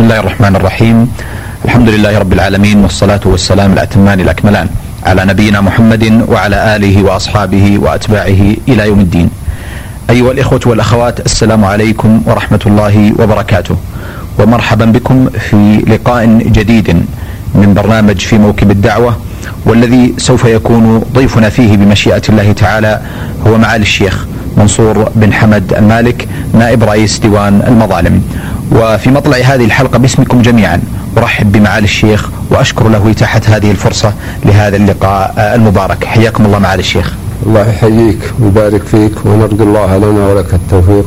بسم 0.00 0.08
الله 0.08 0.20
الرحمن 0.20 0.56
الرحيم 0.56 1.12
الحمد 1.64 1.88
لله 1.88 2.18
رب 2.18 2.32
العالمين 2.32 2.78
والصلاة 2.78 3.20
والسلام 3.24 3.72
الأتمان 3.72 4.20
الأكملان 4.20 4.68
على 5.06 5.24
نبينا 5.24 5.60
محمد 5.60 6.24
وعلى 6.28 6.76
آله 6.76 7.02
وأصحابه 7.02 7.78
وأتباعه 7.78 8.42
إلى 8.68 8.86
يوم 8.86 9.00
الدين 9.00 9.30
أيها 10.10 10.32
الإخوة 10.32 10.60
والأخوات 10.66 11.20
السلام 11.20 11.64
عليكم 11.64 12.22
ورحمة 12.26 12.60
الله 12.66 13.12
وبركاته 13.18 13.76
ومرحبا 14.38 14.84
بكم 14.84 15.28
في 15.50 15.84
لقاء 15.86 16.26
جديد 16.26 17.04
من 17.54 17.74
برنامج 17.74 18.20
في 18.20 18.38
موكب 18.38 18.70
الدعوة 18.70 19.16
والذي 19.66 20.14
سوف 20.18 20.44
يكون 20.44 21.04
ضيفنا 21.14 21.48
فيه 21.48 21.76
بمشيئة 21.76 22.22
الله 22.28 22.52
تعالى 22.52 23.00
هو 23.46 23.58
معالي 23.58 23.82
الشيخ 23.82 24.26
منصور 24.56 25.08
بن 25.14 25.32
حمد 25.32 25.72
المالك 25.72 26.28
نائب 26.54 26.84
رئيس 26.84 27.18
ديوان 27.18 27.62
المظالم 27.68 28.22
وفي 28.72 29.10
مطلع 29.10 29.36
هذه 29.36 29.64
الحلقة 29.64 29.98
باسمكم 29.98 30.42
جميعا. 30.42 30.82
أرحب 31.18 31.52
بمعالي 31.52 31.84
الشيخ 31.84 32.30
وأشكر 32.50 32.88
له 32.88 33.10
إتاحة 33.10 33.40
هذه 33.46 33.70
الفرصة 33.70 34.12
لهذا 34.44 34.76
اللقاء 34.76 35.34
المبارك. 35.54 36.04
حياكم 36.04 36.46
الله 36.46 36.58
معالي 36.58 36.80
الشيخ. 36.80 37.12
الله 37.46 37.68
يحييك 37.68 38.18
ويبارك 38.40 38.82
فيك 38.82 39.26
ونرجو 39.26 39.64
الله 39.64 39.96
لنا 39.96 40.26
ولك 40.26 40.54
التوفيق 40.54 41.06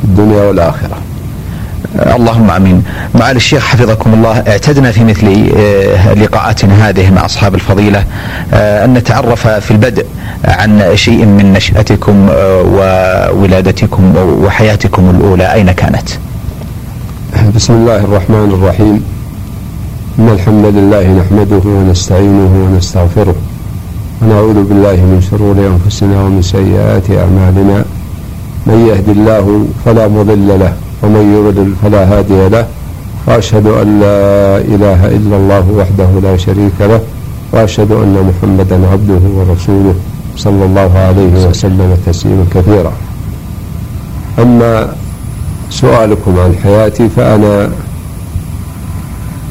في 0.00 0.04
الدنيا 0.04 0.42
والآخرة. 0.42 0.96
اللهم 1.96 2.50
آمين. 2.50 2.82
معالي 3.14 3.36
الشيخ 3.36 3.66
حفظكم 3.66 4.14
الله. 4.14 4.38
اعتدنا 4.48 4.90
في 4.90 5.04
مثل 5.04 5.52
آه، 5.56 6.14
لقاءاتنا 6.14 6.88
هذه 6.88 7.10
مع 7.10 7.24
أصحاب 7.24 7.54
الفضيلة. 7.54 8.04
آه، 8.54 8.84
أن 8.84 8.94
نتعرف 8.94 9.48
في 9.48 9.70
البدء 9.70 10.06
عن 10.44 10.82
شيء 10.94 11.24
من 11.24 11.52
نشأتكم 11.52 12.28
آه، 12.30 13.32
وولادتكم 13.32 14.14
وحياتكم 14.16 15.10
الأولى. 15.10 15.52
أين 15.52 15.72
كانت؟ 15.72 16.08
بسم 17.38 17.72
الله 17.72 18.04
الرحمن 18.04 18.50
الرحيم. 18.58 18.96
إن 20.18 20.28
الحمد 20.28 20.66
لله 20.74 21.04
نحمده 21.22 21.64
ونستعينه 21.64 22.52
ونستغفره 22.64 23.34
ونعوذ 24.22 24.58
بالله 24.66 24.96
من 25.06 25.22
شرور 25.22 25.54
أنفسنا 25.54 26.16
ومن 26.22 26.42
سيئات 26.42 27.06
أعمالنا. 27.10 27.78
من 28.66 28.78
يهد 28.90 29.08
الله 29.08 29.46
فلا 29.84 30.08
مضل 30.08 30.48
له 30.58 30.72
ومن 31.02 31.24
يضلل 31.36 31.70
فلا 31.82 32.02
هادي 32.10 32.48
له. 32.48 32.66
وأشهد 33.26 33.66
أن 33.66 33.88
لا 34.02 34.58
إله 34.74 35.00
إلا 35.06 35.36
الله 35.36 35.64
وحده 35.78 36.10
لا 36.22 36.34
شريك 36.36 36.78
له. 36.80 37.00
وأشهد 37.54 37.90
أن 37.92 38.14
محمدا 38.18 38.78
عبده 38.92 39.22
ورسوله 39.38 39.94
صلى 40.36 40.64
الله 40.64 40.92
عليه 40.98 41.34
وسلم 41.46 41.90
تسليما 42.06 42.44
كثيرا. 42.54 42.92
أما 44.38 44.72
سؤالكم 45.70 46.38
عن 46.38 46.54
حياتي 46.62 47.08
فأنا 47.08 47.70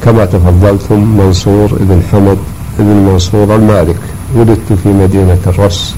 كما 0.04 0.24
تفضلتم 0.24 1.16
منصور 1.18 1.72
ابن 1.72 2.02
حمد 2.12 2.38
ابن 2.78 2.96
منصور 3.12 3.54
المالك. 3.56 3.96
ولدت 4.36 4.72
في 4.82 4.88
مدينة 4.88 5.38
الرس 5.46 5.94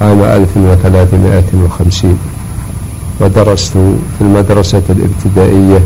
عام 0.00 0.22
1350 0.22 2.18
ودرست 3.20 3.72
في 3.72 4.20
المدرسة 4.20 4.82
الابتدائية 4.90 5.80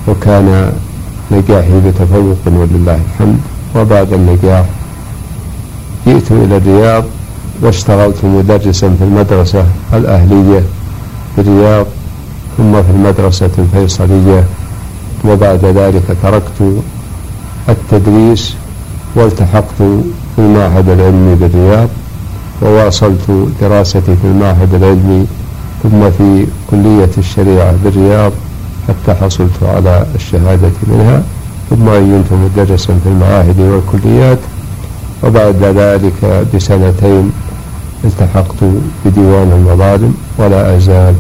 وكان 0.07 0.73
نجاحي 1.31 1.79
بتفوق 1.85 2.37
ولله 2.45 2.99
الحمد. 3.13 3.39
وبعد 3.75 4.13
النجاح 4.13 4.65
جئت 6.07 6.31
إلى 6.31 6.57
الرياض 6.57 7.03
واشتغلت 7.61 8.25
مدرسا 8.25 8.89
في 8.99 9.03
المدرسة 9.03 9.65
الأهلية. 9.93 10.63
في 11.35 11.41
الرياض 11.41 11.85
ثم 12.57 12.73
في 12.73 12.89
المدرسة 12.89 13.49
الفيصلية. 13.57 14.43
وبعد 15.25 15.65
ذلك 15.65 16.17
تركت 16.23 16.81
التدريس 17.69 18.55
والتحقت 19.15 19.77
في 20.35 20.39
المعهد 20.39 20.89
العلمي 20.89 21.35
بالرياض. 21.35 21.89
وواصلت 22.61 23.47
دراستي 23.61 24.01
في 24.01 24.25
المعهد 24.25 24.73
العلمي 24.73 25.27
ثم 25.83 26.11
في 26.11 26.47
كلية 26.71 27.09
الشريعة 27.17 27.73
بالرياض 27.83 28.31
حتى 28.87 29.13
حصلت 29.13 29.63
على 29.63 30.05
الشهادة 30.15 30.71
منها 30.87 31.23
ثم 31.69 31.89
عينت 31.89 32.25
مدرسا 32.33 32.99
في 33.03 33.09
المعاهد 33.09 33.59
والكليات 33.59 34.37
وبعد 35.23 35.63
ذلك 35.63 36.45
بسنتين 36.55 37.31
التحقت 38.03 38.63
بديوان 39.05 39.51
المظالم 39.51 40.13
ولا 40.37 40.77
أزال 40.77 41.15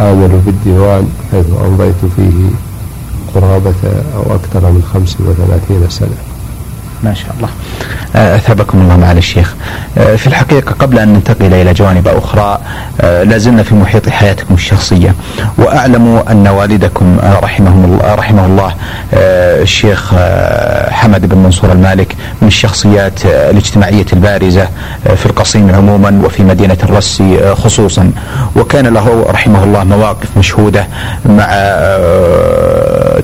أعمل 0.00 0.40
بالديوان 0.46 1.08
حيث 1.32 1.46
أمضيت 1.66 1.94
فيه 2.16 2.50
قرابة 3.34 3.74
أو 4.16 4.34
أكثر 4.34 4.70
من 4.70 4.82
35 4.92 5.86
سنة. 5.88 6.37
ما 7.02 7.14
شاء 7.14 7.34
الله. 7.36 7.48
آه، 8.16 8.36
أثابكم 8.36 8.80
الله 8.80 8.96
معالي 8.96 9.18
الشيخ. 9.18 9.54
آه، 9.98 10.16
في 10.16 10.26
الحقيقة 10.26 10.72
قبل 10.72 10.98
أن 10.98 11.08
ننتقل 11.08 11.54
إلى 11.54 11.72
جوانب 11.72 12.08
أخرى 12.08 12.58
آه، 13.00 13.22
لازلنا 13.22 13.62
في 13.62 13.74
محيط 13.74 14.08
حياتكم 14.08 14.54
الشخصية 14.54 15.14
وأعلم 15.58 16.22
أن 16.30 16.48
والدكم 16.48 17.18
رحمه 17.42 17.84
الله, 17.84 18.14
رحمه 18.14 18.46
الله 18.46 18.74
الشيخ 19.62 20.14
حمد 20.90 21.26
بن 21.28 21.38
منصور 21.38 21.72
المالك 21.72 22.16
من 22.42 22.48
الشخصيات 22.48 23.26
الاجتماعية 23.26 24.06
البارزة 24.12 24.68
في 25.16 25.26
القصيم 25.26 25.74
عموما 25.74 26.22
وفي 26.24 26.42
مدينة 26.42 26.76
الرس 26.82 27.22
خصوصا. 27.52 28.12
وكان 28.56 28.86
له 28.86 29.26
رحمه 29.30 29.64
الله 29.64 29.84
مواقف 29.84 30.28
مشهودة 30.36 30.86
مع 31.26 31.46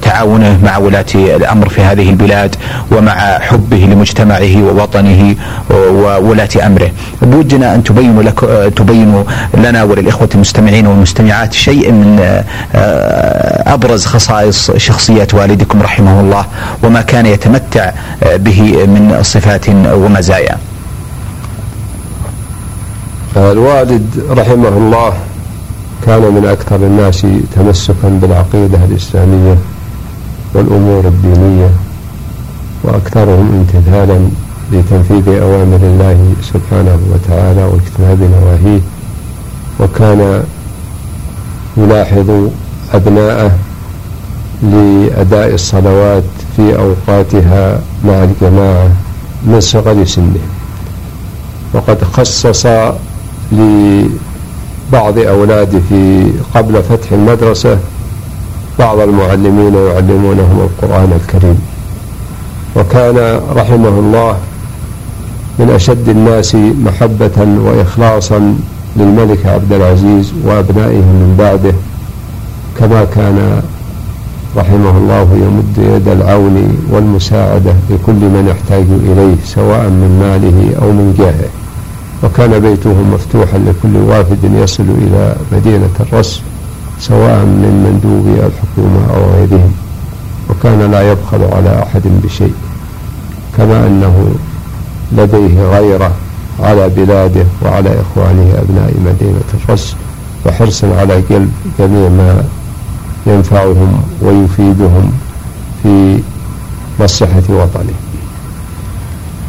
تعاونه 0.03 0.59
مع 0.62 0.77
ولاة 0.77 1.05
الأمر 1.15 1.69
في 1.69 1.83
هذه 1.83 2.11
البلاد 2.11 2.56
ومع 2.91 3.39
حبه 3.65 3.77
لمجتمعه 3.77 4.63
ووطنه 4.63 5.37
وولاة 5.71 6.49
أمره. 6.67 6.91
بودنا 7.23 7.75
أن 7.75 7.85
تبينوا 7.85 8.23
لك 8.23 8.41
تبينوا 8.77 9.25
لنا 9.55 9.83
وللإخوة 9.83 10.29
المستمعين 10.35 10.87
والمستمعات 10.87 11.53
شيء 11.53 11.93
من 11.93 12.19
آه، 12.75 13.75
أبرز 13.75 14.07
خصائص 14.07 14.71
شخصية 14.71 15.29
والدكم 15.33 15.83
رحمه 15.83 16.21
الله 16.21 16.45
وما 16.83 17.01
كان 17.01 17.27
يتمتع 17.27 17.91
به 18.37 18.87
من 18.87 19.19
صفات 19.23 19.69
ومزايا. 19.69 20.57
الوالد 23.37 24.07
رحمه 24.31 24.69
الله 24.69 25.13
كان 26.07 26.23
من 26.23 26.47
أكثر 26.47 26.77
الناس 26.77 27.27
تمسكا 27.57 28.09
بالعقيدة 28.09 28.79
الإسلامية 28.85 29.57
والأمور 30.55 31.05
الدينية. 31.05 31.71
وأكثرهم 32.84 33.65
امتثالا 33.75 34.28
لتنفيذ 34.72 35.28
أوامر 35.28 35.77
الله 35.77 36.34
سبحانه 36.43 36.99
وتعالى 37.12 37.65
واجتناب 37.65 38.19
نواهيه. 38.21 38.81
وكان 39.81 40.45
يلاحظ 41.77 42.31
أبناءه 42.93 43.50
لأداء 44.62 45.55
الصلوات 45.55 46.25
في 46.56 46.77
أوقاتها 46.77 47.81
مع 48.05 48.25
الجماعة 48.25 48.89
من 49.47 49.61
صغر 49.61 50.05
سنه. 50.05 50.44
وقد 51.75 52.05
خصص 52.05 52.67
لبعض 53.53 55.19
أولاده 55.19 55.81
في 55.89 56.33
قبل 56.55 56.83
فتح 56.83 57.12
المدرسة 57.12 57.78
بعض 58.78 58.99
المعلمين 58.99 59.75
يعلمونهم 59.75 60.69
القرآن 60.69 61.21
الكريم. 61.21 61.74
وكان 62.76 63.41
رحمه 63.56 63.88
الله 63.88 64.37
من 65.59 65.71
أشد 65.71 66.09
الناس 66.09 66.55
محبة 66.55 67.47
وإخلاصا 67.65 68.56
للملك 68.97 69.47
عبد 69.47 69.73
العزيز 69.73 70.32
وأبنائه 70.44 70.97
من 70.97 71.35
بعده 71.38 71.75
كما 72.79 73.05
كان 73.05 73.62
رحمه 74.56 74.99
الله 74.99 75.29
يمد 75.35 75.79
يد 75.97 76.09
العون 76.09 76.79
والمساعدة 76.91 77.75
لكل 77.91 78.12
من 78.12 78.47
يحتاج 78.50 78.85
إليه 78.91 79.37
سواء 79.44 79.88
من 79.88 80.19
ماله 80.21 80.82
أو 80.82 80.93
من 80.93 81.15
جاهه. 81.19 81.50
وكان 82.23 82.59
بيته 82.59 82.94
مفتوحا 83.15 83.59
لكل 83.59 83.97
وافد 83.97 84.38
يصل 84.62 84.82
إلى 84.82 85.37
مدينة 85.53 85.91
الرس 86.00 86.43
سواء 87.00 87.38
من 87.38 87.73
مندوبي 87.85 88.47
الحكومة 88.47 89.17
أو 89.17 89.23
غيرهم. 89.35 89.73
وكان 90.50 90.91
لا 90.91 91.12
يبخل 91.12 91.44
على 91.44 91.82
أحد 91.82 92.02
بشيء 92.25 92.55
كما 93.58 93.87
أنه 93.87 94.35
لديه 95.12 95.62
غيرة 95.62 96.12
على 96.61 96.88
بلاده 96.88 97.46
وعلى 97.62 97.91
إخوانه 98.00 98.55
أبناء 98.58 98.93
مدينة 99.06 99.64
الرس 99.64 99.96
وحرصا 100.46 100.96
على 101.00 101.23
جلب 101.31 101.52
جميع 101.79 102.08
ما 102.08 102.44
ينفعهم 103.26 104.02
ويفيدهم 104.23 105.12
في 105.82 106.19
مصلحة 107.00 107.43
وطنه. 107.49 107.94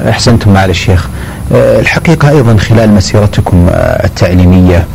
أحسنتم 0.09 0.53
معالي 0.53 0.71
الشيخ. 0.71 1.07
آه، 1.53 1.79
الحقيقة 1.79 2.29
أيضا 2.29 2.57
خلال 2.57 2.91
مسيرتكم 2.93 3.67
آه، 3.69 4.05
التعليمية 4.05 4.87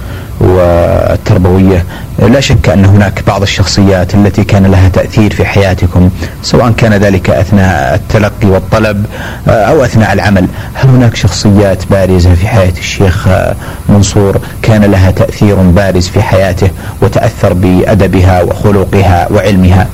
والتربوية 1.60 1.84
لا 2.18 2.40
شك 2.40 2.68
أن 2.68 2.84
هناك 2.84 3.22
بعض 3.26 3.42
الشخصيات 3.42 4.14
التي 4.14 4.44
كان 4.44 4.66
لها 4.66 4.88
تأثير 4.88 5.32
في 5.32 5.44
حياتكم 5.44 6.10
سواء 6.42 6.70
كان 6.70 6.94
ذلك 6.94 7.30
أثناء 7.30 7.94
التلقي 7.94 8.48
والطلب 8.48 9.06
آه، 9.48 9.50
أو 9.50 9.84
أثناء 9.84 10.12
العمل. 10.12 10.46
هل 10.74 10.88
هناك 10.88 11.16
شخصيات 11.16 11.82
بارزة 11.90 12.34
في 12.34 12.48
حياة 12.48 12.72
الشيخ 12.78 13.28
منصور؟ 13.88 14.40
كان 14.62 14.84
لها 14.84 15.10
تأثير 15.10 15.54
بارز 15.54 16.08
في 16.08 16.22
حياته 16.22 16.70
وتأثر 17.02 17.52
بأدبها 17.52 18.42
وخلقها 18.42 19.28
وعلمها. 19.32 19.88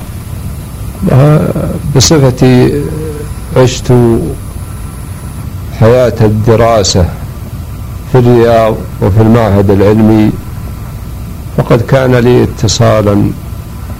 بصفتي 1.97 2.83
عشت 3.57 3.93
حياة 5.81 6.15
الدراسة 6.21 7.07
في 8.13 8.19
الرياض 8.19 8.75
وفي 9.03 9.21
المعهد 9.21 9.71
العلمي 9.71 10.31
فقد 11.57 11.81
كان 11.83 12.15
لي 12.15 12.43
اتصالا 12.43 13.31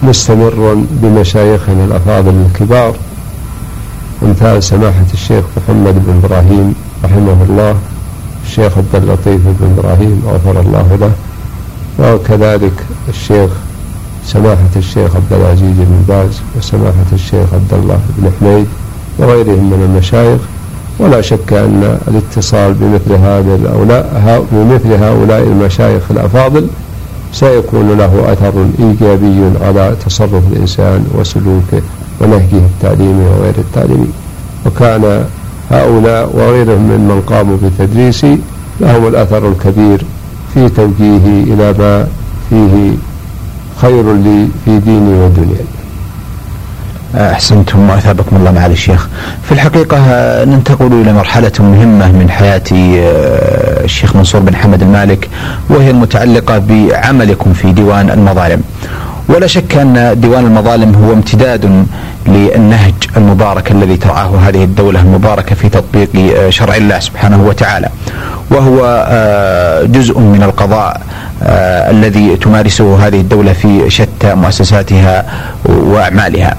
مستمرا 0.03 0.85
بمشايخنا 0.91 1.85
الأفاضل 1.85 2.45
الكبار 2.45 2.95
امثال 4.23 4.63
سماحة 4.63 5.05
الشيخ 5.13 5.45
محمد 5.57 6.05
بن 6.05 6.21
إبراهيم 6.23 6.75
رحمه 7.03 7.43
الله 7.49 7.75
الشيخ 8.45 8.77
عبد 8.77 8.95
اللطيف 8.95 9.41
بن 9.45 9.75
إبراهيم 9.77 10.23
غفر 10.27 10.59
الله 10.59 10.97
له 11.01 11.11
وكذلك 11.99 12.85
الشيخ 13.09 13.49
سماحة 14.25 14.73
الشيخ 14.75 15.15
عبد 15.15 15.33
العزيز 15.33 15.75
بن 15.77 16.03
باز 16.07 16.41
وسماحة 16.57 17.11
الشيخ 17.13 17.53
عبد 17.53 17.73
الله 17.73 17.99
بن 18.17 18.31
حميد 18.39 18.67
وغيرهم 19.19 19.69
من 19.69 19.89
المشايخ. 19.89 20.41
ولا 20.99 21.21
شك 21.21 21.53
أن 21.53 21.99
الاتصال 22.07 22.73
بمثل 22.73 23.13
هذا 23.13 23.55
بمثل 24.51 25.03
هؤلاء 25.03 25.43
المشايخ 25.43 26.03
الأفاضل 26.11 26.67
سيكون 27.33 27.97
له 27.97 28.33
أثر 28.33 28.65
إيجابي 28.79 29.57
على 29.61 29.95
تصرف 30.05 30.43
الإنسان 30.51 31.05
وسلوكه 31.15 31.81
ونهجه 32.21 32.65
التعليمي 32.73 33.25
وغير 33.25 33.53
التعليمي. 33.57 34.07
وكان 34.65 35.25
هؤلاء 35.71 36.35
وغيرهم 36.35 36.81
من 36.81 37.07
من 37.07 37.21
قاموا 37.27 37.57
بتدريسي 37.63 38.37
لهم 38.81 39.07
الأثر 39.07 39.49
الكبير 39.49 40.05
في 40.53 40.69
توجيهي 40.69 41.43
إلى 41.43 41.73
ما 41.79 42.07
فيه 42.49 42.91
خير 43.81 44.13
لي 44.13 44.47
في 44.65 44.79
ديني 44.79 45.13
ودنياي. 45.23 45.65
أحسنتم 47.15 47.89
وأثابكم 47.89 48.35
الله 48.35 48.51
معالي 48.51 48.73
الشيخ. 48.73 49.07
في 49.43 49.51
الحقيقة 49.51 49.97
ننتقل 50.43 51.01
إلى 51.01 51.13
مرحلة 51.13 51.51
مهمة 51.59 52.11
من 52.11 52.29
حياة 52.29 52.63
آه، 52.73 53.83
الشيخ 53.83 54.15
منصور 54.15 54.41
بن 54.41 54.55
حمد 54.55 54.81
المالك 54.81 55.29
وهي 55.69 55.89
المتعلقة 55.91 56.57
بعملكم 56.57 57.53
في 57.53 57.71
ديوان 57.71 58.09
المظالم. 58.09 58.61
ولا 59.29 59.47
شك 59.47 59.77
أن 59.77 60.19
ديوان 60.21 60.45
المظالم 60.45 60.95
هو 60.95 61.13
امتداد 61.13 61.85
للنهج 62.27 62.93
المبارك 63.17 63.71
الذي 63.71 63.97
ترعاه 63.97 64.37
هذه 64.37 64.63
الدولة 64.63 65.01
المباركة 65.01 65.55
في 65.55 65.69
تطبيق 65.69 66.09
آه، 66.37 66.49
شرع 66.49 66.75
الله 66.75 66.99
سبحانه 66.99 67.43
وتعالى. 67.43 67.89
وهو 68.51 69.05
آه، 69.09 69.83
جزء 69.83 70.19
من 70.19 70.43
القضاء 70.43 71.01
الذي 71.41 72.35
تمارسه 72.35 73.07
هذه 73.07 73.21
الدولة 73.21 73.53
في 73.53 73.89
شتى 73.89 74.35
مؤسساتها 74.35 75.25
وأعمالها. 75.65 76.57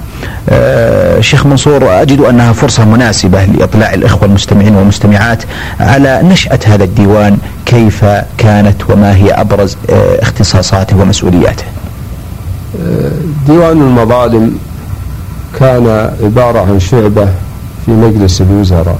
آه، 0.49 1.21
شيخ 1.21 1.45
منصور 1.45 2.01
أجد 2.01 2.19
أنها 2.19 2.53
فرصة 2.53 2.85
مناسبة 2.85 3.45
لإطلاع 3.45 3.93
الإخوة 3.93 4.25
المستمعين 4.25 4.75
والمستمعات 4.75 5.43
على 5.79 6.21
نشأة 6.23 6.59
هذا 6.65 6.83
الديوان 6.83 7.37
كيف 7.65 8.05
كانت 8.37 8.89
وما 8.89 9.15
هي 9.15 9.31
أبرز 9.31 9.77
آه، 9.89 10.21
اختصاصاته 10.21 10.97
ومسؤولياته. 10.97 11.63
آه، 12.83 13.11
ديوان 13.47 13.77
المظالم 13.81 14.57
كان 15.59 16.11
عبارة 16.23 16.59
عن 16.59 16.79
شعبة 16.79 17.25
في 17.85 17.91
مجلس 17.91 18.41
الوزراء. 18.41 18.99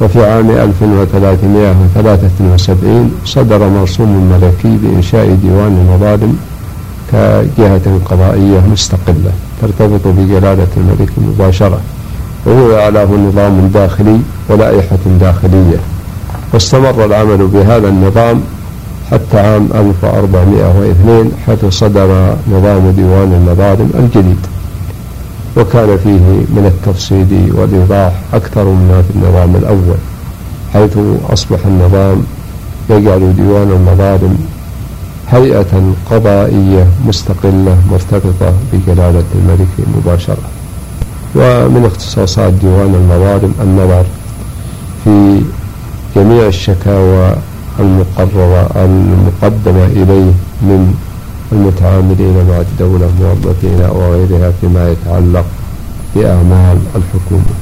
وفي 0.00 0.26
عام 0.26 0.50
1373 0.50 3.10
صدر 3.24 3.68
مرسوم 3.68 4.32
ملكي 4.32 4.76
بإنشاء 4.82 5.38
ديوان 5.42 5.72
المظالم 5.80 6.38
كجهة 7.12 7.86
قضائية 8.04 8.60
مستقلة 8.72 9.32
ترتبط 9.62 10.06
بجلالة 10.06 10.66
الملك 10.76 11.12
مباشرة. 11.18 11.80
وهو 12.46 12.78
أعلاه 12.78 13.08
نظام 13.28 13.70
داخلي 13.74 14.18
ولائحة 14.48 14.98
داخلية. 15.20 15.78
واستمر 16.52 17.04
العمل 17.04 17.46
بهذا 17.46 17.88
النظام 17.88 18.40
حتى 19.10 19.38
عام 19.38 19.68
1402 19.74 21.32
حيث 21.46 21.64
صدر 21.64 22.36
نظام 22.52 22.90
ديوان 22.90 23.32
المظالم 23.32 23.90
الجديد. 23.98 24.46
وكان 25.56 25.98
فيه 25.98 26.26
من 26.56 26.72
التفصيل 26.74 27.52
والإيضاح 27.54 28.12
أكثر 28.34 28.64
مما 28.64 29.02
في 29.02 29.10
النظام 29.16 29.56
الأول 29.56 29.98
حيث 30.72 30.98
أصبح 31.32 31.58
النظام 31.66 32.22
يجعل 32.90 33.36
ديوان 33.36 33.70
المظالم 33.70 34.38
هيئة 35.30 35.92
قضائية 36.10 36.86
مستقلة 37.06 37.76
مرتبطة 37.90 38.52
بجلالة 38.72 39.24
الملك 39.34 39.68
مباشرة. 39.96 40.36
ومن 41.36 41.84
اختصاصات 41.86 42.52
ديوان 42.52 42.94
المظالم 42.94 43.54
النظر 43.62 44.04
في 45.04 45.40
جميع 46.16 46.46
الشكاوى 46.46 47.34
المقررة 47.80 48.70
المقدمة 48.76 49.84
إليه 49.84 50.32
من 50.62 50.94
المتعاملين 51.52 52.46
مع 52.48 52.60
الدولة 52.60 53.10
موظفين 53.20 53.80
وغيرها 53.80 54.52
فيما 54.60 54.90
يتعلق 54.92 55.44
بأعمال 56.16 56.78
الحكومة. 56.96 57.54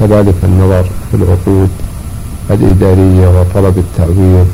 كذلك 0.00 0.34
النظر 0.44 0.82
في 0.82 1.16
العقود 1.16 1.68
الإدارية 2.50 3.40
وطلب 3.40 3.78
التعويض 3.78 4.46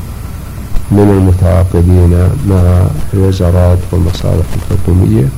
من 0.90 1.08
المتعاقدين 1.18 2.18
مع 2.48 2.82
الوزارات 3.14 3.78
والمصالح 3.92 4.46
الحكومية 4.56 5.28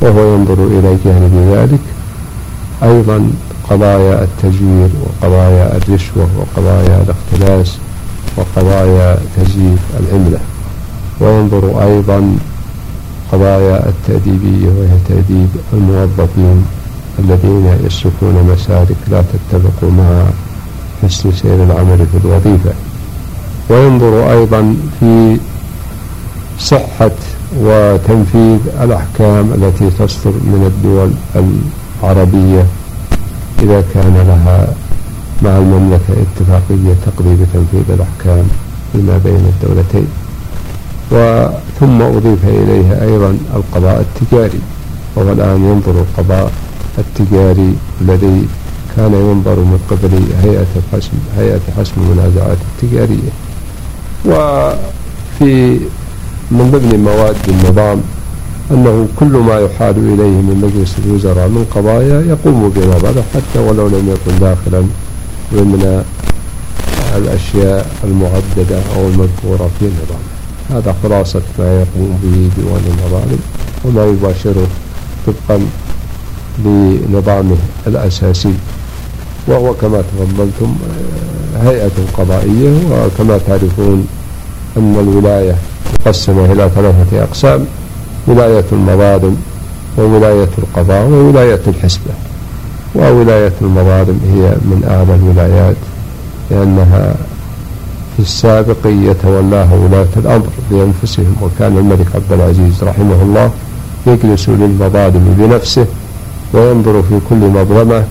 وهو 0.00 0.34
ينظر 0.34 0.64
إلى 0.66 0.96
جانب 1.04 1.54
ذلك. 1.54 1.80
أيضا 2.82 3.30
قضايا 3.70 4.22
التزوير 4.24 4.90
وقضايا 5.02 5.76
الرشوة 5.76 6.28
وقضايا 6.38 7.02
الاختلاس 7.02 7.76
وقضايا 8.36 9.18
تزييف 9.36 9.80
العملة. 10.00 10.38
وينظر 11.20 11.82
أيضا 11.82 12.36
قضايا 13.32 13.88
التأديبية 13.88 14.68
وهي 14.68 14.98
تأديب 15.08 15.48
الموظفين 15.72 16.64
الذين 17.18 17.78
يسلكون 17.86 18.52
مسالك 18.52 18.96
لا 19.10 19.22
تتفق 19.22 19.84
مع 19.84 20.24
حسن 21.02 21.32
سير 21.32 21.64
العمل 21.64 22.06
في 22.12 22.18
الوظيفة. 22.24 22.72
وينظر 23.70 24.30
أيضا 24.32 24.76
في 25.00 25.36
صحة 26.58 27.10
وتنفيذ 27.60 28.60
الأحكام 28.82 29.52
التي 29.52 29.90
تصدر 29.98 30.30
من 30.30 30.62
الدول 30.66 31.10
العربية 32.02 32.66
إذا 33.62 33.84
كان 33.94 34.14
لها 34.28 34.68
مع 35.42 35.58
المملكة 35.58 36.12
اتفاقية 36.22 36.94
تقضي 37.06 37.34
بتنفيذ 37.34 37.90
الأحكام 37.94 38.44
فيما 38.92 39.20
بين 39.24 39.52
الدولتين. 39.52 40.06
وثم 41.12 42.02
أضيف 42.02 42.44
إليها 42.44 43.04
أيضا 43.04 43.38
القضاء 43.56 44.06
التجاري 44.06 44.60
وهو 45.16 45.32
الآن 45.32 45.64
ينظر 45.64 46.00
القضاء 46.00 46.52
التجاري 46.98 47.74
الذي 48.00 48.46
كان 48.96 49.12
ينظر 49.12 49.56
من 49.56 49.78
قبل 49.90 50.12
هيئة 50.42 50.66
الحسم 50.76 51.12
هيئة 51.38 51.60
حسم 51.78 51.92
المنازعات 51.96 52.56
التجارية. 52.68 53.32
وفي 54.26 55.78
من 56.50 56.70
ضمن 56.70 57.04
مواد 57.04 57.36
النظام 57.48 58.00
أنه 58.70 59.08
كل 59.20 59.26
ما 59.26 59.60
يحال 59.60 59.96
إليه 59.98 60.36
من 60.48 60.56
مجلس 60.64 60.96
الوزراء 61.06 61.48
من 61.48 61.64
قضايا 61.74 62.20
يقوم 62.20 62.72
بنظره 62.76 63.24
حتى 63.34 63.58
ولو 63.58 63.86
لم 63.88 64.14
يكن 64.14 64.38
داخلا 64.40 64.82
ضمن 65.54 66.04
الأشياء 67.16 67.90
المعددة 68.04 68.78
أو 68.96 69.08
المذكورة 69.08 69.70
في 69.78 69.84
النظام. 69.84 70.31
هذا 70.70 70.94
خلاصة 71.02 71.42
ما 71.58 71.64
يقوم 71.80 72.18
به 72.22 72.50
ديوان 72.56 72.82
المظالم 72.98 73.38
وما 73.84 74.04
يباشره 74.04 74.66
طبقا 75.26 75.66
لنظامه 76.64 77.56
الأساسي. 77.86 78.54
وهو 79.48 79.74
كما 79.74 80.02
تفضلتم 80.02 80.74
هيئة 81.62 81.90
قضائية 82.18 82.70
وكما 82.90 83.38
تعرفون 83.38 84.06
أن 84.76 84.94
الولاية 85.00 85.54
مقسمة 86.00 86.44
إلى 86.52 86.70
ثلاثة 86.74 87.22
أقسام 87.22 87.64
ولاية 88.26 88.64
المظالم 88.72 89.36
وولاية 89.98 90.48
القضاء 90.58 91.06
وولاية 91.06 91.60
الحسبة 91.66 92.12
وولاية 92.94 93.52
المظالم 93.62 94.20
هي 94.34 94.40
من 94.64 94.84
أعلى 94.90 95.14
الولايات 95.14 95.76
لأنها 96.50 97.14
في 98.16 98.22
السابق 98.22 98.86
يتولاها 98.86 99.74
ولاة 99.74 100.06
الأمر 100.16 100.46
بأنفسهم 100.70 101.36
وكان 101.42 101.78
الملك 101.78 102.06
عبد 102.14 102.32
العزيز 102.32 102.84
رحمه 102.84 103.22
الله 103.22 103.50
يجلس 104.06 104.48
للمظالم 104.48 105.34
بنفسه 105.38 105.86
وينظر 106.52 107.02
في 107.02 107.20
كل 107.28 107.36
مظلمة 107.36 108.04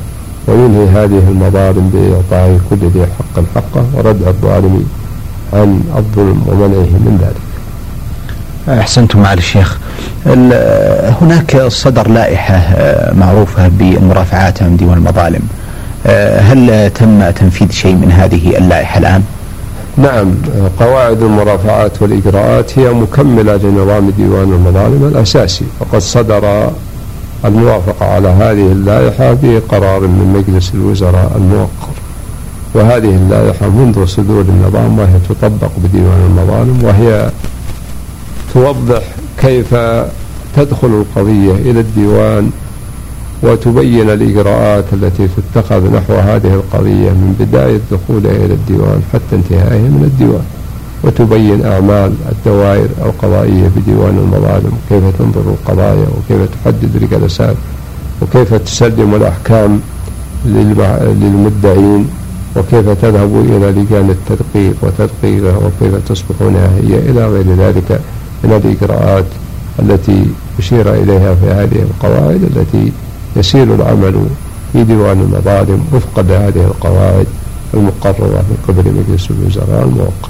وينهي 0.48 0.88
هذه 0.90 1.24
المظالم 1.30 1.90
بإعطاء 1.94 2.60
كل 2.70 2.88
ذي 2.88 3.06
حق 3.06 3.44
حقه 3.56 3.86
وردع 3.94 4.28
الظالم 4.28 4.86
عن 5.54 5.82
الظلم 5.98 6.44
ومنعه 6.48 6.92
من 7.06 7.18
ذلك. 7.22 7.52
أحسنتم 8.80 9.20
معالي 9.22 9.40
الشيخ. 9.40 9.78
هناك 11.22 11.62
صدر 11.68 12.08
لائحة 12.08 12.56
آه، 12.56 13.14
معروفة 13.14 13.68
بالمرافعات 13.68 14.64
عن 14.64 14.78
ديوان 14.78 14.98
المظالم. 14.98 15.42
آه، 16.08 16.40
هل 16.40 16.90
تم 16.90 17.30
تنفيذ 17.30 17.72
شيء 17.72 17.96
من 17.96 18.12
هذه 18.12 18.58
اللائحة 18.58 18.98
الآن؟ 19.00 19.24
نعم 20.02 20.34
قواعد 20.80 21.22
المرافعات 21.22 22.02
والإجراءات 22.02 22.80
هي 22.80 22.94
مكملة 22.94 23.58
لنظام 23.58 24.10
ديوان 24.10 24.54
المظالم 24.54 25.12
الأساسي 25.12 25.66
وقد 25.80 26.00
صدر 26.00 26.72
الموافقة 27.46 28.06
على 28.06 28.28
هذه 28.28 28.72
اللائحة 28.72 29.38
بقرار 29.44 30.00
من 30.00 30.44
مجلس 30.48 30.72
الوزراء 30.74 31.32
الموقر. 31.36 31.94
وهذه 32.74 33.16
اللائحة 33.16 33.70
منذ 33.70 34.06
صدور 34.06 34.42
النظام 34.42 35.00
وهي 35.00 35.20
تطبق 35.30 35.72
بديوان 35.78 36.26
المظالم 36.26 36.84
وهي 36.84 37.30
توضح 38.54 39.04
كيف 39.38 39.76
تدخل 40.56 40.88
القضية 40.88 41.52
إلى 41.52 41.80
الديوان 41.80 42.52
وتبين 43.44 44.10
الإجراءات 44.10 44.86
التي 44.94 45.28
تتخذ 45.28 45.94
نحو 45.94 46.14
هذه 46.14 46.54
القضية 46.54 47.10
من 47.10 47.36
بداية 47.40 47.80
دخولها 47.92 48.46
إلى 48.46 48.54
الديوان 48.54 49.02
حتى 49.14 49.36
انتهائها 49.36 49.90
من 49.90 50.04
الديوان 50.04 50.46
وتبين 51.04 51.66
أعمال 51.66 52.14
الدوائر 52.32 52.90
القضائية 53.06 53.72
بديوان 53.76 54.18
المظالم 54.18 54.72
كيف 54.90 55.04
تنظر 55.20 55.42
القضايا 55.52 56.08
وكيف 56.18 56.50
تحدد 56.64 56.96
الجلسات 56.96 57.56
وكيف 58.22 58.54
تسلم 58.54 59.16
الأحكام 59.16 59.80
للمدعين 60.46 62.10
وكيف 62.56 62.90
تذهب 62.90 63.46
إلى 63.50 63.82
لجان 63.82 64.10
التدقيق 64.10 64.76
وتدقيقها 64.82 65.58
وكيف 65.58 65.96
تصبح 66.08 66.42
نهائية 66.42 67.12
إلى 67.12 67.28
غير 67.28 67.56
ذلك 67.56 68.02
من 68.44 68.62
الإجراءات 68.64 69.26
التي 69.80 70.26
أشير 70.60 70.94
إليها 70.94 71.36
في 71.36 71.46
هذه 71.46 71.82
القواعد 71.82 72.44
التي 72.44 72.92
يسير 73.36 73.64
العمل 73.76 74.26
في 74.74 74.84
ديوان 74.84 75.20
المظالم 75.22 75.86
وفق 75.94 76.20
هذه 76.20 76.66
القواعد 76.66 77.28
المقررة 77.74 78.44
من 78.50 78.58
قبل 78.68 78.94
مجلس 78.94 79.32
الوزراء 79.32 79.84
الموقر 79.84 80.30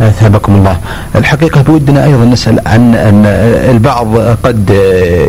أثابكم 0.00 0.54
الله. 0.54 0.78
الحقيقة 1.14 1.62
بودنا 1.62 2.04
أيضا 2.04 2.24
نسأل 2.24 2.60
عن 2.66 2.94
أن 2.94 3.26
البعض 3.70 4.16
قد 4.18 4.70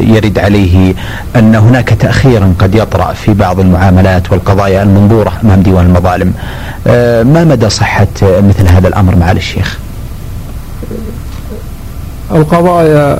يرد 0.01 0.39
عليه 0.39 0.93
أن 1.35 1.55
هناك 1.55 1.89
تأخيرا 1.89 2.53
قد 2.59 2.75
يطرأ 2.75 3.13
في 3.13 3.33
بعض 3.33 3.59
المعاملات 3.59 4.31
والقضايا 4.31 4.83
المنظورة 4.83 5.33
أمام 5.43 5.61
ديوان 5.61 5.85
المظالم. 5.85 6.33
ما 7.33 7.43
مدى 7.43 7.69
صحة 7.69 8.07
مثل 8.21 8.67
هذا 8.67 8.87
الأمر 8.87 9.15
معالي 9.15 9.39
الشيخ؟ 9.39 9.77
القضايا 12.31 13.19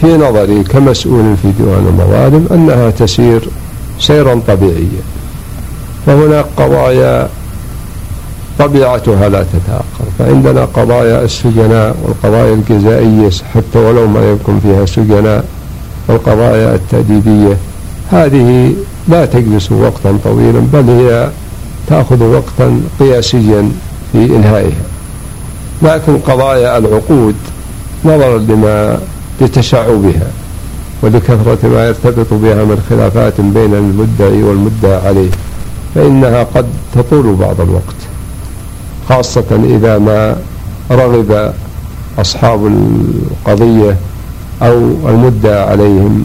في 0.00 0.16
نظري 0.16 0.62
كمسؤول 0.62 1.36
في 1.42 1.52
ديوان 1.58 1.86
المظالم 1.88 2.46
أنها 2.50 2.90
تسير 2.90 3.48
سيرا 4.00 4.40
طبيعيا. 4.48 5.02
فهناك 6.06 6.44
قضايا 6.56 7.28
طبيعتها 8.58 9.28
لا 9.28 9.42
تتأخر 9.42 10.10
فعندنا 10.18 10.64
قضايا 10.64 11.24
السجناء 11.24 11.96
والقضايا 12.02 12.54
الجزائية 12.54 13.30
حتى 13.54 13.78
ولو 13.78 14.06
ما 14.06 14.30
يكون 14.30 14.60
فيها 14.60 14.86
سجناء 14.86 15.44
والقضايا 16.08 16.74
التأديبية. 16.74 17.56
هذه 18.12 18.74
لا 19.08 19.26
تجلس 19.26 19.72
وقتا 19.72 20.18
طويلا 20.24 20.60
بل 20.72 20.90
هي 20.90 21.30
تأخذ 21.88 22.22
وقتا 22.22 22.80
قياسيا 23.00 23.70
في 24.12 24.18
إنهائها 24.18 24.86
لكن 25.82 26.18
قضايا 26.18 26.78
العقود 26.78 27.34
نظرا 28.04 28.38
لما 28.38 29.00
لتشعبها 29.40 30.30
ولكثرة 31.02 31.68
ما 31.68 31.86
يرتبط 31.88 32.26
بها 32.34 32.64
من 32.64 32.82
خلافات 32.90 33.40
بين 33.40 33.74
المدعي 33.74 34.42
والمدعى 34.42 35.08
عليه 35.08 35.30
فإنها 35.94 36.42
قد 36.42 36.66
تطول 36.94 37.34
بعض 37.34 37.60
الوقت 37.60 37.96
خاصة 39.08 39.60
إذا 39.64 39.98
ما 39.98 40.36
رغب 40.90 41.52
أصحاب 42.18 42.66
القضية 42.66 43.96
أو 44.62 44.78
المدعى 45.08 45.62
عليهم 45.70 46.24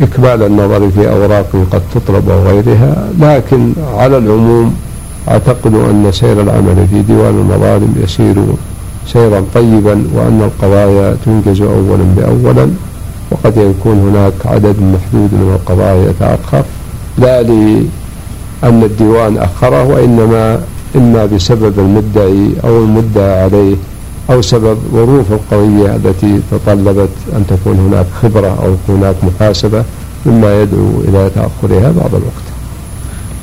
إكمال 0.00 0.42
النظر 0.42 0.90
في 0.90 1.10
أوراق 1.10 1.50
قد 1.72 1.82
تطلب 1.94 2.30
أو 2.30 2.42
غيرها 2.42 3.08
لكن 3.20 3.72
على 3.94 4.18
العموم 4.18 4.76
أعتقد 5.28 5.74
أن 5.74 6.08
سير 6.12 6.40
العمل 6.40 6.86
في 6.90 7.02
ديوان 7.02 7.34
المظالم 7.34 7.94
يسير 8.04 8.34
سيرا 9.12 9.44
طيبا 9.54 10.04
وأن 10.14 10.50
القضايا 10.50 11.16
تنجز 11.24 11.60
أولا 11.60 12.04
بأولا 12.16 12.70
وقد 13.30 13.56
يكون 13.56 13.98
هناك 13.98 14.32
عدد 14.44 14.76
محدود 14.80 15.30
من 15.32 15.58
القضايا 15.60 16.10
يتأخر. 16.10 16.64
لا 17.18 17.42
لأن 17.42 18.82
الديوان 18.82 19.38
أخره 19.38 19.84
وإنما 19.84 20.60
إما 20.96 21.26
بسبب 21.26 21.78
المدعي 21.78 22.50
أو 22.64 22.84
المدعى 22.84 23.42
عليه 23.42 23.76
أو 24.30 24.42
سبب 24.42 24.78
ظروف 24.92 25.32
القضية 25.32 25.96
التي 25.96 26.40
تطلبت 26.50 27.08
أن 27.36 27.44
تكون 27.48 27.78
هناك 27.78 28.06
خبرة 28.22 28.48
أو 28.48 28.94
هناك 28.94 29.14
محاسبة 29.22 29.84
مما 30.26 30.62
يدعو 30.62 31.00
إلى 31.08 31.30
تأخرها 31.34 31.92
بعض 31.92 32.14
الوقت. 32.14 32.55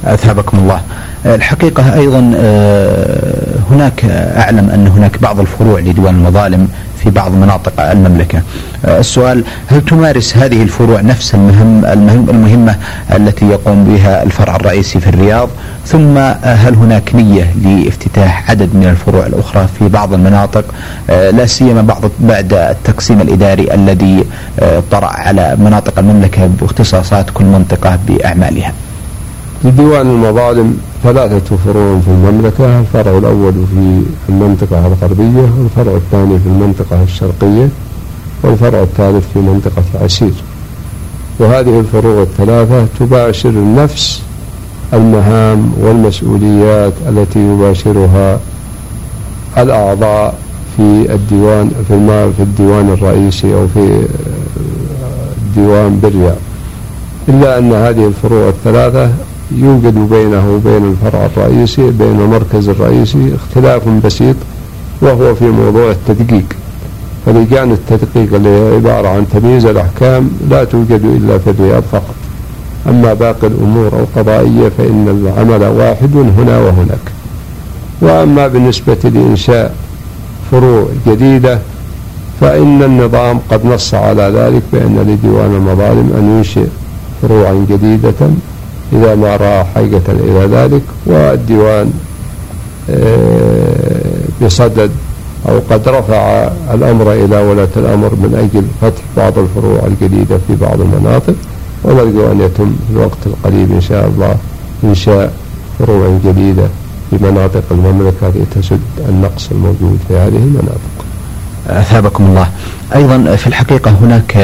أثابكم 0.05 0.57
الله. 0.57 0.81
الحقيقة 1.25 1.93
أيضا 1.93 2.31
آه، 2.37 3.55
هناك 3.71 4.05
أعلم 4.37 4.69
أن 4.69 4.87
هناك 4.87 5.21
بعض 5.21 5.39
الفروع 5.39 5.79
لديوان 5.79 6.15
المظالم 6.15 6.67
في 7.03 7.09
بعض 7.09 7.31
مناطق 7.31 7.81
المملكة. 7.81 8.41
آه، 8.85 8.99
السؤال 8.99 9.43
هل 9.67 9.81
تمارس 9.85 10.37
هذه 10.37 10.63
الفروع 10.63 11.01
نفس 11.01 11.35
المهم, 11.35 11.85
المهم 11.85 12.29
المهمة 12.29 12.75
التي 13.15 13.45
يقوم 13.45 13.83
بها 13.83 14.23
الفرع 14.23 14.55
الرئيسي 14.55 14.99
في 14.99 15.07
الرياض؟ 15.09 15.49
ثم 15.85 16.17
هل 16.43 16.75
هناك 16.75 17.15
نية 17.15 17.53
لافتتاح 17.63 18.51
عدد 18.51 18.75
من 18.75 18.87
الفروع 18.89 19.25
الأخرى 19.25 19.67
في 19.79 19.89
بعض 19.89 20.13
المناطق؟ 20.13 20.65
آه، 21.09 21.29
لا 21.29 21.45
سيما 21.45 21.81
بعض 21.81 22.01
بعد 22.19 22.53
التقسيم 22.53 23.21
الإداري 23.21 23.73
الذي 23.73 24.23
طرأ 24.91 25.07
على 25.07 25.55
مناطق 25.59 25.99
المملكة 25.99 26.47
باختصاصات 26.47 27.29
كل 27.29 27.45
منطقة 27.45 27.99
بأعمالها. 28.07 28.73
لديوان 29.63 30.07
المظالم 30.07 30.77
ثلاثة 31.03 31.57
فروع 31.65 31.99
في 31.99 32.07
المملكة 32.07 32.79
الفرع 32.79 33.17
الأول 33.17 33.53
في 33.53 34.03
المنطقة 34.29 34.87
الغربية 34.87 35.49
والفرع 35.59 35.95
الثاني 35.95 36.39
في 36.39 36.45
المنطقة 36.45 37.03
الشرقية 37.03 37.69
والفرع 38.43 38.81
الثالث 38.81 39.23
في 39.33 39.39
منطقة 39.39 39.83
عسير 40.03 40.33
وهذه 41.39 41.79
الفروع 41.79 42.21
الثلاثة 42.21 42.85
تباشر 42.99 43.53
نفس 43.75 44.21
المهام 44.93 45.73
والمسؤوليات 45.81 46.93
التي 47.09 47.39
يباشرها 47.39 48.39
الأعضاء 49.57 50.35
في 50.77 51.13
الديوان 51.13 51.69
في 51.87 52.33
في 52.37 52.43
الديوان 52.43 52.89
الرئيسي 52.89 53.53
أو 53.53 53.67
في 53.67 54.05
الديوان 55.37 55.99
بالرياض. 56.03 56.37
إلا 57.29 57.57
أن 57.57 57.73
هذه 57.73 58.07
الفروع 58.07 58.49
الثلاثة 58.49 59.09
يوجد 59.51 60.09
بينه 60.09 60.49
وبين 60.55 60.91
الفرع 60.91 61.25
الرئيسي 61.25 61.91
بين 61.91 62.19
المركز 62.21 62.69
الرئيسي 62.69 63.35
اختلاف 63.35 63.89
بسيط 64.05 64.35
وهو 65.01 65.35
في 65.35 65.45
موضوع 65.45 65.91
التدقيق. 65.91 66.45
فلجان 67.25 67.71
التدقيق 67.71 68.33
اللي 68.33 68.49
هي 68.49 68.75
عبارة 68.75 69.07
عن 69.07 69.25
تمييز 69.33 69.65
الأحكام 69.65 70.29
لا 70.49 70.63
توجد 70.63 71.05
إلا 71.05 71.37
في 71.37 71.49
الرياض 71.49 71.83
فقط. 71.91 72.15
أما 72.89 73.13
باقي 73.13 73.47
الأمور 73.47 73.87
القضائية 73.87 74.69
فإن 74.77 75.07
العمل 75.07 75.63
واحد 75.63 76.15
هنا 76.15 76.59
وهناك. 76.59 77.11
وأما 78.01 78.47
بالنسبة 78.47 78.97
لإنشاء 79.03 79.75
فروع 80.51 80.87
جديدة 81.07 81.59
فإن 82.41 82.83
النظام 82.83 83.39
قد 83.51 83.65
نص 83.65 83.93
على 83.93 84.23
ذلك 84.23 84.61
بأن 84.73 84.97
لديوان 85.07 85.55
المظالم 85.55 86.13
أن 86.17 86.37
ينشئ 86.37 86.67
فروعا 87.21 87.65
جديدة 87.69 88.29
إذا 88.93 89.15
ما 89.15 89.35
رأى 89.35 89.63
حاجة 89.63 90.01
إلى 90.09 90.47
ذلك 90.51 90.81
والديوان 91.05 91.93
آه، 92.89 94.45
بصدد 94.45 94.91
أو 95.49 95.59
قد 95.69 95.87
رفع 95.89 96.51
الأمر 96.73 97.13
إلى 97.13 97.37
ولاة 97.41 97.67
الأمر 97.77 98.09
من 98.15 98.35
أجل 98.35 98.65
فتح 98.81 99.03
بعض 99.17 99.39
الفروع 99.39 99.79
الجديدة 99.87 100.37
في 100.47 100.55
بعض 100.55 100.81
المناطق 100.81 101.35
ونرجو 101.83 102.31
أن 102.31 102.41
يتم 102.41 102.75
في 102.87 102.93
الوقت 102.93 103.17
القريب 103.25 103.71
إن 103.71 103.81
شاء 103.81 104.07
الله 104.07 104.35
إنشاء 104.83 105.33
فروع 105.79 106.17
جديدة 106.25 106.67
في 107.09 107.17
مناطق 107.25 107.63
المملكة 107.71 108.29
لتسد 108.35 108.79
النقص 109.09 109.49
الموجود 109.51 109.99
في 110.07 110.13
هذه 110.13 110.37
المناطق. 110.37 111.02
أثابكم 111.69 112.25
الله. 112.25 112.47
أيضا 112.95 113.35
في 113.35 113.47
الحقيقة 113.47 113.91
هناك 113.91 114.37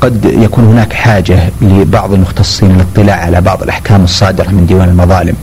قد 0.00 0.24
يكون 0.24 0.64
هناك 0.64 0.92
حاجة 0.92 1.38
لبعض 1.62 2.12
المختصين 2.12 2.72
للاطلاع 2.72 3.16
على 3.16 3.40
بعض 3.40 3.62
الأحكام 3.62 4.04
الصادرة 4.04 4.48
من 4.48 4.66
ديوان 4.66 4.88
المظالم. 4.88 5.34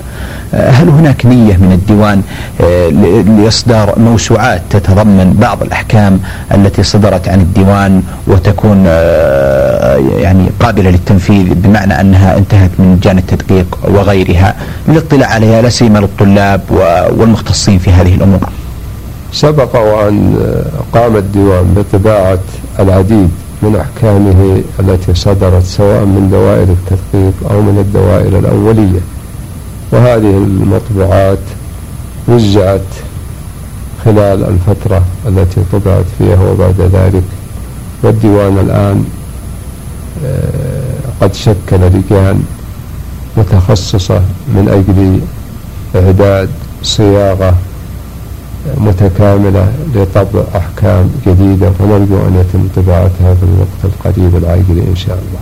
هل 0.54 0.90
هناك 0.90 1.26
نية 1.26 1.58
من 1.58 1.72
الديوان 1.72 2.22
لإصدار 3.42 4.00
موسوعات 4.00 4.62
تتضمن 4.70 5.34
بعض 5.40 5.64
الأحكام 5.64 6.20
التي 6.54 6.84
صدرت 6.84 7.28
عن 7.28 7.42
الديوان 7.42 8.04
وتكون 8.28 8.86
يعني 10.22 10.50
قابلة 10.60 10.90
للتنفيذ 10.90 11.54
بمعنى 11.54 12.02
أنها 12.02 12.38
انتهت 12.38 12.72
من 12.80 12.96
مجال 12.96 13.18
التدقيق 13.18 13.78
وغيرها؟ 13.84 14.56
للاطلاع 14.88 15.30
عليها 15.30 15.62
لا 15.62 15.70
سيما 15.70 16.00
للطلاب 16.00 16.62
والمختصين 17.18 17.80
في 17.80 17.92
هذه 17.92 18.16
الأمور. 18.16 18.50
سبق 19.32 19.76
وأن 19.76 20.36
قام 20.94 21.16
الديوان 21.16 21.74
بطباعة 21.74 22.40
العديد 22.80 23.30
من 23.62 23.76
أحكامه 23.76 24.62
التي 24.80 25.14
صدرت 25.14 25.64
سواء 25.64 26.06
من 26.06 26.30
دوائر 26.32 26.64
التدقيق 26.64 27.52
أو 27.52 27.62
من 27.62 27.78
الدوائر 27.80 28.40
الأولية. 28.40 29.00
وهذه 29.92 30.38
المطبوعات 30.38 31.40
وزعت 32.28 32.82
خلال 34.06 34.44
الفترة 34.44 35.04
التي 35.28 35.62
طبعت 35.72 36.06
فيها 36.18 36.52
وبعد 36.52 36.82
ذلك. 36.94 37.24
والديوان 38.04 38.58
الآن 38.58 39.06
آه، 40.26 40.98
قد 41.22 41.34
شكل 41.34 41.78
لجان 41.78 42.44
متخصصة 43.38 44.22
من 44.48 44.68
أجل 44.70 45.20
إعداد 46.06 46.50
صياغة 46.84 47.56
متكاملة 48.78 49.72
لطبع 49.96 50.44
أحكام 50.56 51.10
جديدة 51.28 51.72
ونرجو 51.80 52.18
أن 52.28 52.36
يتم 52.42 52.68
طباعتها 52.76 53.34
في 53.34 53.44
الوقت 53.44 53.82
القريب 53.84 54.36
العاجل 54.36 54.80
إن 54.90 54.96
شاء 54.96 55.16
الله. 55.18 55.40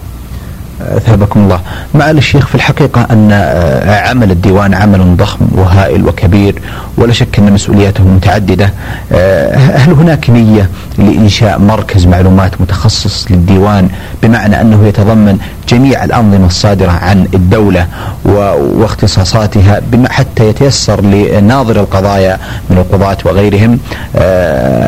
أثابكم 0.82 1.39
الله 1.39 1.60
معالي 1.94 2.17
الشيخ 2.17 2.48
في 2.48 2.55
الحقيقة 2.55 3.08
أن 3.12 3.29
آه، 3.32 4.10
عمل 4.10 4.32
الديوان 4.32 4.74
عمل 4.74 5.17
ضخم 5.17 5.48
وهائل 5.51 6.08
وكبير 6.08 6.62
ولا 6.98 7.13
شك 7.13 7.39
أن 7.39 7.53
مسؤولياته 7.53 8.03
متعددة. 8.03 8.70
آه، 9.12 9.55
هل 9.55 9.94
هناك 9.94 10.29
نية 10.29 10.70
لإنشاء 10.98 11.60
مركز 11.60 12.05
معلومات 12.05 12.62
متخصص 12.62 13.32
للديوان 13.32 13.89
بمعنى 14.24 14.62
أنه 14.62 14.88
يتضمن 14.88 15.38
جميع 15.70 16.03
الأنظمة 16.03 16.48
الصادرة 16.48 16.91
عن 16.91 17.27
الدولة 17.34 17.88
واختصاصاتها 18.25 19.82
بما 19.91 20.12
حتى 20.12 20.50
يتيسر 20.50 21.01
لناظر 21.01 21.79
القضايا 21.79 22.38
من 22.70 22.77
القضاة 22.77 23.17
وغيرهم. 23.25 23.79
آه، 24.15 24.86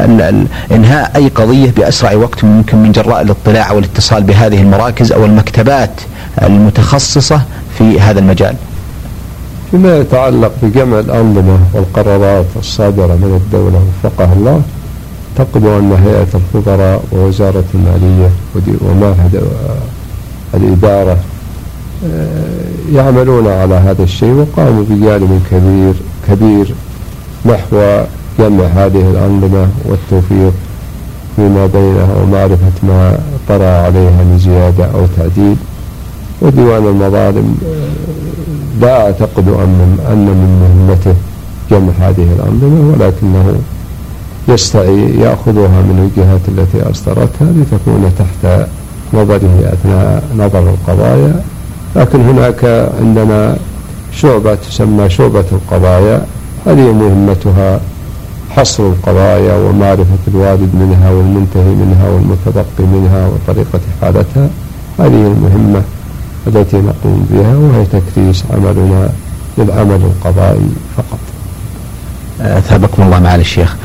إنهاء 0.72 1.12
أي 1.16 1.28
قضية 1.28 1.72
بأسرع 1.78 2.14
وقت 2.14 2.44
ممكن 2.44 2.78
من 2.78 2.92
جراء 2.92 3.22
الاطلاع 3.22 3.72
والاتصال 3.72 4.24
بهذه 4.24 4.62
المراكز 4.62 5.12
أو 5.12 5.26
المكتبات 5.26 5.77
المتخصصة 6.42 7.42
في 7.78 8.00
هذا 8.00 8.20
المجال. 8.20 8.56
فيما 9.72 9.98
يتعلق 9.98 10.52
بجمع 10.64 11.00
الأنظمة 11.00 11.60
والقرارات 11.74 12.46
الصادرة 12.60 13.14
من 13.14 13.42
الدولة 13.44 13.82
وفقها 14.04 14.34
الله 14.34 14.62
تقضوا 15.36 15.80
أن 15.80 15.92
هيئة 16.06 16.28
الخبراء 16.36 17.04
ووزارة 17.12 17.64
المالية 17.74 18.30
ومعهد 18.82 19.44
الإدارة 20.54 21.18
آه، 22.06 22.96
يعملون 22.96 23.48
على 23.48 23.76
هذا 23.76 24.04
الشيء 24.04 24.30
وقاموا 24.34 24.84
بجانب 24.90 25.42
كبير 25.52 25.94
كبير 26.28 26.74
نحو 27.46 28.04
جمع 28.40 28.64
هذه 28.64 29.12
الأنظمة 29.12 29.68
والتوفيق 29.86 30.54
فيما 31.38 31.66
بينها 31.66 32.16
ومعرفة 32.24 32.72
ما 32.84 33.20
طرأ 33.48 33.70
عليها 33.86 34.24
من 34.24 34.38
زيادة 34.40 34.86
أو 34.86 35.06
تعديل. 35.18 35.56
وديوان 36.42 36.88
المظالم 36.88 37.58
آه، 37.66 38.82
لا 38.82 39.06
أعتقد 39.06 39.48
أن 39.48 39.98
أن 40.12 40.26
من 40.26 40.50
مهمته 40.62 41.16
جمع 41.72 42.08
هذه 42.08 42.28
الأنظمة 42.36 42.94
ولكنه 42.94 43.56
يستعي 44.48 45.20
يأخذها 45.20 45.82
من 45.82 46.10
الجهات 46.10 46.42
التي 46.48 46.92
أصدرتها 46.92 47.48
لتكون 47.56 48.12
تحت 48.20 48.68
نظره 49.14 49.74
أثناء 49.74 50.24
نظر 50.38 50.70
القضايا. 50.70 51.42
لكن 51.96 52.22
هناك 52.22 52.90
عندنا 53.00 53.58
شعبة 54.12 54.56
تسمى 54.56 55.10
شعبة 55.10 55.46
القضايا 55.52 56.26
هذه 56.66 56.92
مهمتها 56.92 57.80
حصر 58.58 58.84
القضايا 58.88 59.56
ومعرفة 59.56 60.18
الوارد 60.28 60.76
منها 60.76 61.12
والمنتهي 61.12 61.76
منها 61.76 62.10
والمتبقي 62.10 62.86
منها 62.94 63.28
وطريقة 63.28 63.80
حالتها. 64.02 64.50
هذه 65.00 65.28
المهمة 65.28 65.82
التي 66.48 66.78
نقوم 66.78 67.28
بها 67.32 67.56
وهي 67.56 67.86
تكريس 67.86 68.44
عملنا 68.52 69.10
للعمل 69.58 70.02
القضائي 70.02 70.70
فقط. 70.98 71.20
أثابكم 72.42 73.04
الله 73.04 73.20
معالي 73.20 73.42
الشيخ. 73.42 73.76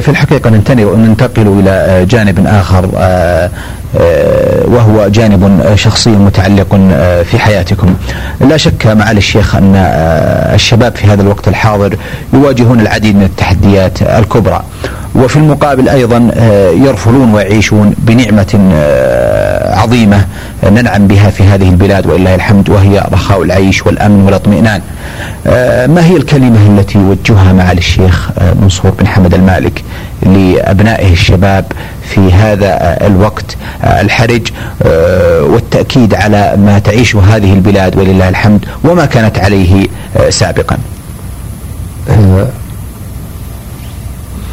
في 0.00 0.08
الحقيقة 0.08 0.50
ننتقل 0.50 1.60
إلى 1.60 2.06
جانب 2.06 2.46
آخر 2.46 2.88
وهو 4.66 5.08
جانب 5.08 5.72
شخصي 5.74 6.10
متعلق 6.10 6.76
في 7.30 7.38
حياتكم. 7.38 7.94
لا 8.40 8.56
شك 8.56 8.86
معالي 8.86 9.18
الشيخ 9.18 9.56
أن 9.56 9.76
الشباب 10.54 10.96
في 10.96 11.06
هذا 11.06 11.22
الوقت 11.22 11.48
الحاضر 11.48 11.96
يواجهون 12.32 12.80
العديد 12.80 13.16
من 13.16 13.22
التحديات 13.22 14.02
الكبرى. 14.02 14.62
وفي 15.14 15.36
المقابل 15.36 15.88
أيضا 15.88 16.30
يرفلون 16.86 17.34
ويعيشون 17.34 17.94
بنعمة 17.98 18.58
عظيمة 19.72 20.26
ننعم 20.64 21.06
بها 21.06 21.30
في 21.30 21.42
هذه 21.42 21.68
البلاد 21.68 22.06
ولله 22.06 22.34
الحمد 22.34 22.68
وهي 22.68 23.08
رخاء 23.12 23.42
العيش 23.42 23.86
والأمن 23.86 24.22
والاطمئنان. 24.24 24.80
ما 25.94 26.06
هي 26.06 26.16
الكلمة 26.16 26.78
التي 26.78 26.98
يوجهها 26.98 27.52
معالي 27.52 27.78
الشيخ 27.78 28.30
منصور 28.62 28.90
بن 28.90 29.06
حمد 29.06 29.34
المالك 29.34 29.84
لأبنائه 30.22 31.12
الشباب 31.12 31.64
في 32.02 32.32
هذا 32.32 32.98
الوقت 33.06 33.56
الحرج 33.84 34.42
والتأكيد 35.40 36.14
على 36.14 36.54
ما 36.56 36.78
تعيشه 36.78 37.20
هذه 37.20 37.52
البلاد 37.52 37.96
ولله 37.96 38.28
الحمد 38.28 38.64
وما 38.84 39.06
كانت 39.06 39.38
عليه 39.38 39.86
سابقا. 40.30 40.78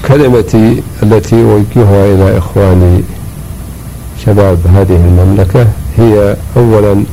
كلمتي 0.08 0.84
التي 1.04 1.36
أوجهها 1.36 2.06
إلى 2.06 2.38
إخواني 2.38 3.04
شباب 4.26 4.58
هذه 4.76 4.96
المملكة 4.96 5.68
هي 5.98 6.36
أولا 6.58 7.04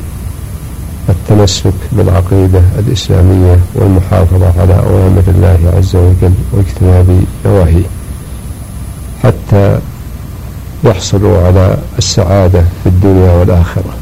التمسك 1.09 1.73
بالعقيدة 1.91 2.61
الإسلامية 2.79 3.59
والمحافظة 3.75 4.61
على 4.61 4.73
أوامر 4.73 5.23
الله 5.27 5.73
عز 5.77 5.95
وجل 5.95 6.33
واجتناب 6.51 7.23
نواهيه 7.45 7.85
حتى 9.23 9.79
يحصلوا 10.83 11.47
على 11.47 11.77
السعادة 11.97 12.61
في 12.83 12.89
الدنيا 12.89 13.31
والآخرة. 13.31 13.93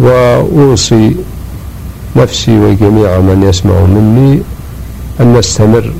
وأوصي 0.00 1.16
نفسي 2.16 2.58
وجميع 2.58 3.18
من 3.18 3.46
يسمع 3.48 3.80
مني 3.80 4.42
أن 5.20 5.38
نستمر 5.38 5.92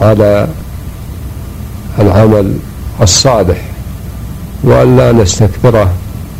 على 0.00 0.48
العمل 1.98 2.56
الصالح 3.02 3.67
وأن 4.64 4.96
لا 4.96 5.12
نستكثره 5.12 5.90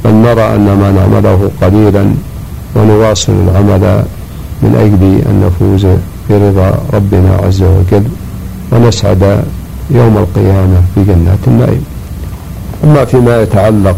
بل 0.04 0.14
نرى 0.14 0.54
أن 0.54 0.64
ما 0.64 0.90
نعمله 0.90 1.50
قليلا 1.62 2.14
ونواصل 2.76 3.32
العمل 3.32 4.04
من 4.62 4.74
أجل 4.74 5.22
أن 5.30 5.46
نفوز 5.46 5.86
برضا 6.30 6.78
ربنا 6.92 7.36
عز 7.46 7.62
وجل 7.62 8.04
ونسعد 8.72 9.44
يوم 9.90 10.16
القيامة 10.18 10.82
في 10.94 11.04
جنات 11.04 11.38
النعيم. 11.46 11.84
أما 12.84 13.04
فيما 13.04 13.42
يتعلق 13.42 13.96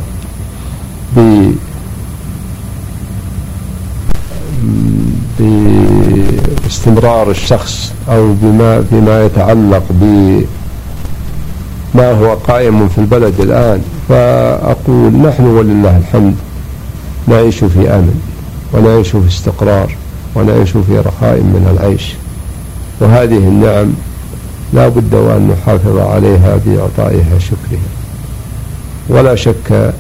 ب 1.17 1.51
باستمرار 6.65 7.31
الشخص 7.31 7.93
أو 8.09 8.35
بما 8.43 8.83
فيما 8.91 9.25
يتعلق 9.25 9.83
بما 9.91 10.45
هو 12.13 12.35
قائم 12.35 12.89
في 12.89 12.99
البلد 12.99 13.41
الآن 13.41 13.83
فأقول 14.11 15.13
نحن 15.13 15.45
ولله 15.45 15.97
الحمد 15.97 16.35
نعيش 17.29 17.65
في 17.65 17.91
أمن 17.91 18.21
ونعيش 18.73 19.09
في 19.09 19.29
استقرار 19.29 19.97
ونعيش 20.35 20.71
في 20.71 20.99
رخاء 20.99 21.37
من 21.37 21.77
العيش. 21.79 22.15
وهذه 23.01 23.37
النعم 23.37 23.93
لا 24.73 24.89
بد 24.89 25.15
وأن 25.15 25.49
نحافظ 25.49 25.99
عليها 25.99 26.57
بإعطائها 26.67 27.39
شكرها. 27.39 27.91
ولا 29.09 29.35
شك 29.35 29.93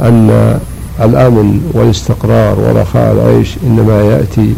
أن 0.00 0.58
الأمن 1.00 1.70
والاستقرار 1.72 2.60
ورخاء 2.60 3.12
العيش 3.12 3.48
إنما 3.66 4.02
يأتي 4.02 4.54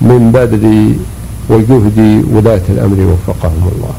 من 0.00 0.32
بذل 0.32 0.96
وجهد 1.48 2.24
ولاة 2.32 2.62
الأمر 2.68 3.00
وفقهم 3.00 3.70
الله. 3.76 3.94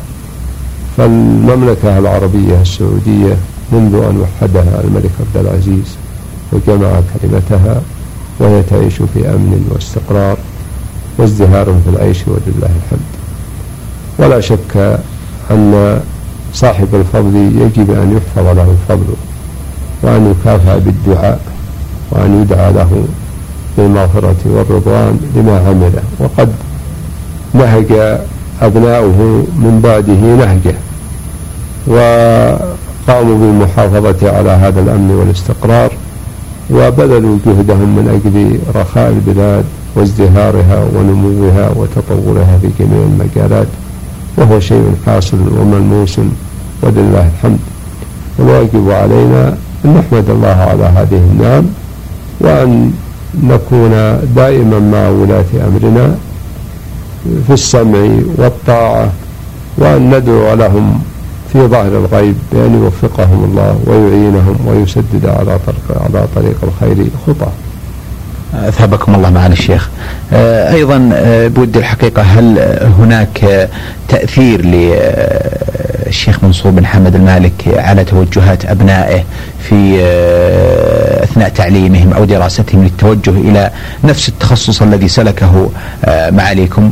فالمملكة 0.97 1.97
العربية 1.99 2.62
السعودية 2.62 3.38
منذ 3.71 3.95
أن 3.95 4.17
وحدها 4.21 4.82
الملك 4.84 5.12
عبد 5.19 5.47
العزيز 5.47 5.95
وجمع 6.51 6.91
كلمتها 7.21 7.82
وهي 8.39 8.63
تعيش 8.63 8.93
في 8.93 9.29
أمن 9.29 9.69
واستقرار 9.71 10.38
وازدهار 11.17 11.65
في 11.65 11.89
العيش 11.89 12.17
ولله 12.27 12.69
الحمد. 12.86 13.13
ولا 14.19 14.39
شك 14.39 14.99
أن 15.51 15.99
صاحب 16.53 16.95
الفضل 16.95 17.36
يجب 17.36 17.91
أن 17.91 18.17
يحفظ 18.17 18.58
له 18.58 18.71
الفضل 18.71 19.13
وأن 20.01 20.32
يكافأ 20.32 20.77
بالدعاء 20.77 21.41
وأن 22.12 22.41
يدعى 22.41 22.73
له 22.73 23.03
بالمغفرة 23.77 24.36
والرضوان 24.45 25.19
لما 25.36 25.58
عمله. 25.58 26.03
وقد 26.19 26.53
نهج 27.53 28.19
أبناؤه 28.61 29.45
من 29.55 29.79
بعده 29.83 30.45
نهجة. 30.45 30.75
وقاموا 31.87 33.37
بالمحافظة 33.37 34.37
على 34.37 34.49
هذا 34.49 34.79
الأمن 34.81 35.11
والاستقرار 35.11 35.91
وبذلوا 36.71 37.37
جهدهم 37.45 37.89
من 37.95 38.05
أجل 38.15 38.59
رخاء 38.81 39.09
البلاد 39.09 39.65
وازدهارها 39.95 40.85
ونموها 40.95 41.69
وتطورها 41.75 42.57
في 42.61 42.69
جميع 42.79 43.03
المجالات. 43.03 43.67
وهو 44.37 44.59
شيء 44.59 44.95
حاصل 45.05 45.37
وملموس 45.59 46.19
ولله 46.81 47.29
الحمد. 47.37 47.59
والواجب 48.39 48.91
علينا 48.91 49.57
أن 49.85 49.93
نحمد 49.93 50.29
الله 50.29 50.47
على 50.47 50.83
هذه 50.83 51.21
النعم 51.31 51.65
وأن 52.39 52.91
نكون 53.43 54.19
دائما 54.35 54.79
مع 54.79 55.09
ولاة 55.09 55.45
أمرنا 55.67 56.15
في 57.47 57.53
السمع 57.53 58.09
والطاعة 58.38 59.12
وأن 59.77 60.15
ندعو 60.15 60.53
لهم 60.53 61.01
في 61.53 61.67
ظهر 61.67 61.88
الغيب 61.88 62.36
بأن 62.51 62.83
يوفقهم 62.83 63.43
الله 63.43 63.79
ويعينهم 63.86 64.57
ويسدد 64.67 65.25
على 65.25 65.59
طريق 65.65 66.01
على 66.03 66.27
طريق 66.36 66.55
الخير 66.63 67.05
خطاه. 67.27 67.51
أثابكم 68.53 69.15
الله 69.15 69.29
معنا 69.29 69.53
الشيخ. 69.53 69.89
آه، 70.33 70.73
أيضا 70.73 71.09
آه، 71.13 71.47
بود 71.47 71.77
الحقيقة 71.77 72.21
هل 72.21 72.59
هناك 72.99 73.69
تأثير 74.07 74.65
للشيخ 76.05 76.43
منصور 76.43 76.71
بن 76.71 76.86
حمد 76.86 77.15
المالك 77.15 77.53
على 77.67 78.03
توجهات 78.03 78.65
أبنائه 78.65 79.23
في 79.69 79.97
آه، 80.01 81.23
أثناء 81.23 81.49
تعليمهم 81.49 82.13
أو 82.13 82.25
دراستهم 82.25 82.83
للتوجه 82.83 83.29
إلى 83.29 83.71
نفس 84.03 84.29
التخصص 84.29 84.81
الذي 84.81 85.07
سلكه 85.07 85.69
معاليكم؟ 86.07 86.91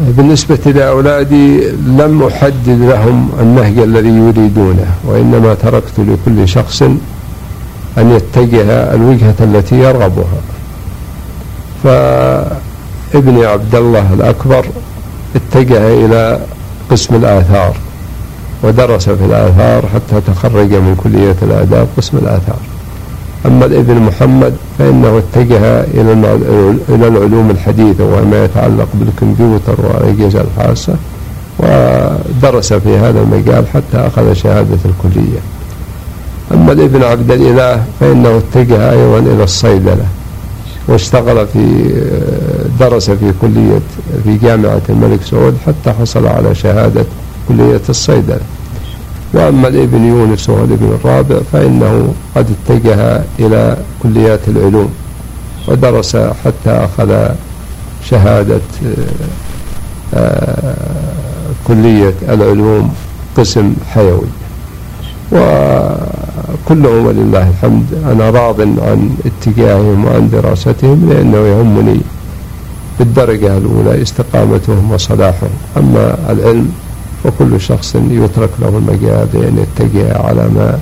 بالنسبة 0.00 0.58
لأولادي 0.66 1.70
لم 1.70 2.22
أحدد 2.22 2.68
لهم 2.68 3.30
النهج 3.40 3.78
الذي 3.78 4.08
يريدونه 4.08 4.86
وإنما 5.04 5.54
تركت 5.54 5.92
لكل 5.98 6.48
شخص 6.48 6.82
أن 7.98 8.10
يتجه 8.10 8.94
الوجهة 8.94 9.34
التي 9.40 9.76
يرغبها. 9.76 10.40
فابني 11.84 13.46
عبد 13.46 13.74
الله 13.74 14.14
الأكبر 14.14 14.66
اتجه 15.36 16.06
إلى 16.06 16.40
قسم 16.90 17.14
الآثار 17.14 17.76
ودرس 18.62 19.04
في 19.04 19.24
الآثار 19.24 19.84
حتى 19.94 20.20
تخرج 20.26 20.74
من 20.74 20.96
كلية 21.04 21.36
الآداب 21.42 21.88
قسم 21.96 22.16
الآثار. 22.16 22.58
أما 23.46 23.66
الإبن 23.66 23.94
محمد 23.94 24.54
فإنه 24.78 25.18
اتجه 25.18 25.80
إلى 25.80 26.12
إلى 26.88 27.08
العلوم 27.08 27.50
الحديثة 27.50 28.04
وما 28.04 28.44
يتعلق 28.44 28.88
بالكمبيوتر 28.94 29.76
والأجهزة 29.78 30.40
الخاصة 30.40 30.94
ودرس 31.58 32.72
في 32.72 32.96
هذا 32.96 33.20
المجال 33.20 33.64
حتى 33.74 33.96
أخذ 33.96 34.32
شهادة 34.32 34.78
الكلية. 34.84 35.38
أما 36.52 36.72
الإبن 36.72 37.02
عبد 37.02 37.30
الإله 37.30 37.84
فإنه 38.00 38.38
اتجه 38.38 38.90
أيضا 38.92 39.18
إلى 39.18 39.44
الصيدلة 39.44 40.04
واشتغل 40.88 41.46
في 41.46 41.94
درس 42.80 43.10
في 43.10 43.32
كلية 43.42 43.80
في 44.24 44.36
جامعة 44.36 44.80
الملك 44.88 45.22
سعود 45.22 45.56
حتى 45.66 45.92
حصل 46.00 46.26
على 46.26 46.54
شهادة 46.54 47.04
كلية 47.48 47.80
الصيدلة. 47.88 48.40
وأما 49.34 49.68
الإبن 49.68 50.04
يونس 50.04 50.48
وهو 50.48 50.64
الابن 50.64 50.86
الرابع 50.86 51.36
فإنه 51.52 52.14
قد 52.36 52.46
اتجه 52.50 53.22
إلى 53.38 53.76
كليات 54.02 54.40
العلوم 54.48 54.90
ودرس 55.68 56.16
حتى 56.16 56.70
أخذ 56.70 57.28
شهادة 58.10 58.60
آه، 60.14 60.74
كلية 61.66 62.14
العلوم 62.28 62.94
قسم 63.36 63.74
حيوي. 63.94 64.28
وكلهم 65.32 67.06
ولله 67.06 67.48
الحمد 67.48 67.86
أنا 68.12 68.30
راض 68.30 68.60
عن 68.60 69.10
اتجاههم 69.26 70.04
وعن 70.04 70.30
دراستهم 70.30 71.08
لأنه 71.10 71.36
يهمني 71.38 72.00
بالدرجة 72.98 73.58
الأولى 73.58 74.02
استقامتهم 74.02 74.92
وصلاحهم. 74.92 75.50
أما 75.76 76.18
العلم 76.30 76.72
وكل 77.24 77.60
شخص 77.60 77.96
يترك 78.10 78.50
له 78.60 78.68
المجال 78.68 79.26
بأن 79.32 79.58
يتجه 79.58 80.18
على 80.18 80.42
ما 80.42 80.78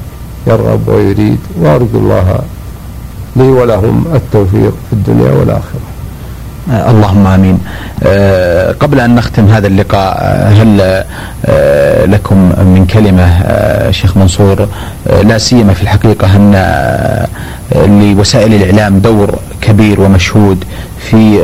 يرغب 0.46 0.88
ويريد 0.88 1.38
وأرجو 1.60 1.98
الله 1.98 2.38
لي 3.36 3.42
ولهم 3.48 4.04
التوفيق 4.14 4.72
في 4.90 4.92
الدنيا 4.92 5.30
والآخرة. 5.32 5.80
اللهم 6.70 7.26
آمين. 7.26 7.58
آه 8.02 8.72
قبل 8.72 9.00
أن 9.00 9.14
نختم 9.14 9.46
هذا 9.46 9.66
اللقاء 9.66 10.16
آه 10.20 10.48
هل 10.48 10.80
آه 11.46 12.04
لكم 12.06 12.36
من 12.58 12.86
كلمة 12.92 13.42
شيخ 13.90 14.16
منصور؟ 14.16 14.68
لا 15.24 15.38
سيما 15.38 15.72
في 15.74 15.82
الحقيقة 15.82 16.36
أن 16.36 18.14
لوسائل 18.16 18.54
الإعلام 18.54 18.98
دور 18.98 19.38
كبير 19.60 20.00
ومشهود 20.00 20.64
في 21.10 21.40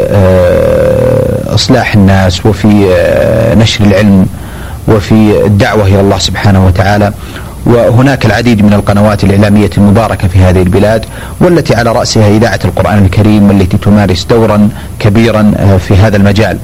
إصلاح 1.55 1.95
الناس 1.95 2.47
وفي 2.47 2.69
نشر 3.59 3.85
العلم. 3.85 4.27
وفي 4.89 5.47
الدعوة 5.47 5.87
إلى 5.87 6.01
الله 6.01 6.19
سبحانه 6.19 6.67
وتعالى. 6.67 7.13
وهناك 7.67 8.27
العديد 8.27 8.65
من 8.65 8.73
القنوات 8.73 9.25
الإعلامية 9.25 9.71
المباركة 9.79 10.29
في 10.29 10.39
هذه 10.39 10.63
البلاد 10.63 11.05
والتي 11.41 11.75
على 11.75 11.93
رأسها 11.93 12.29
إذاعة 12.29 12.59
القرآن 12.65 13.05
الكريم 13.05 13.49
والتي 13.49 13.77
تمارس 13.77 14.25
دورا 14.25 14.69
كبيرا 14.99 15.53
آه، 15.57 15.77
في 15.77 15.95
هذا 15.97 16.17
المجال. 16.17 16.59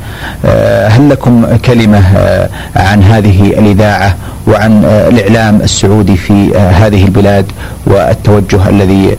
آه، 0.45 0.89
هل 0.89 1.11
لكم 1.11 1.57
كلمة 1.57 2.03
آه، 2.17 2.49
عن 2.77 3.03
هذه 3.03 3.47
الإذاعة 3.47 4.17
وعن 4.47 4.85
الإعلام 4.85 5.61
السعودي 5.61 6.17
في 6.17 6.55
هذه 6.57 7.05
البلاد 7.05 7.47
والتوجه 7.87 8.69
الذي 8.69 9.17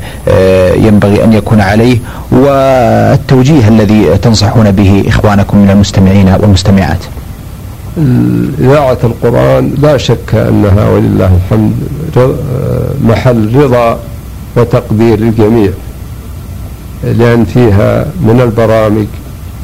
ينبغي 0.88 1.24
أن 1.24 1.34
يكون 1.34 1.62
عليه 1.62 1.98
والتوجيه 2.32 3.68
الذي 3.68 4.18
تنصحون 4.22 4.72
به 4.72 5.04
إخوانكم 5.08 5.58
من 5.58 5.70
المستمعين 5.70 6.36
والمستمعات؟ 6.40 7.00
إذاعة 8.60 8.98
القرآن 9.04 9.74
لا 9.82 9.98
شك 9.98 10.36
أنها 10.36 10.90
ولله 10.90 11.38
الحمد 11.46 11.74
محل 13.04 13.56
رضا 13.56 14.00
وتقدير 14.58 15.20
للجميع 15.20 15.72
لأن 17.04 17.46
فيها 17.46 18.06
من 18.22 18.42
البرامج 18.42 19.06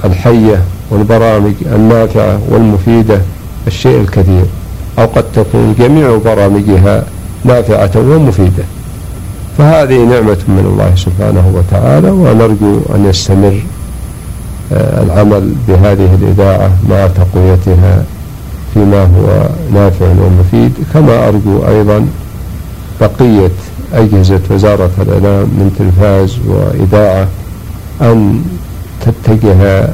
الحية 0.05 0.61
والبرامج 0.89 1.53
النافعة 1.65 2.39
والمفيدة 2.49 3.21
الشيء 3.67 4.01
الكثير 4.01 4.45
أو 4.99 5.05
قد 5.05 5.23
تكون 5.35 5.75
جميع 5.79 6.17
برامجها 6.17 7.03
نافعة 7.45 7.91
ومفيدة. 7.95 8.63
فهذه 9.57 10.03
نعمة 10.03 10.37
من 10.47 10.65
الله 10.65 10.95
سبحانه 10.95 11.53
وتعالى 11.55 12.09
ونرجو 12.09 12.79
أن 12.95 13.05
يستمر 13.09 13.61
آه، 14.73 15.03
العمل 15.03 15.53
بهذه 15.67 16.17
الإذاعة 16.21 16.71
مع 16.89 17.07
تقويتها. 17.07 18.03
فيما 18.77 19.03
هو 19.03 19.49
نافع 19.73 20.05
ومفيد. 20.05 20.73
كما 20.93 21.27
أرجو 21.27 21.67
أيضا 21.67 22.07
بقية 23.01 23.51
أجهزة 23.93 24.41
وزارة 24.49 24.91
الإعلام 25.01 25.43
من 25.43 25.75
تلفاز 25.79 26.37
وإذاعة 26.47 27.27
أن 28.01 28.43
تتجه 29.05 29.89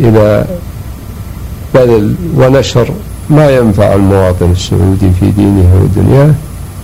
إلى 0.00 0.44
بذل 1.74 2.14
ونشر 2.36 2.88
ما 3.30 3.50
ينفع 3.50 3.94
المواطن 3.94 4.50
السعودي 4.50 5.10
في 5.20 5.30
دينه 5.30 5.82
ودنياه 5.82 6.34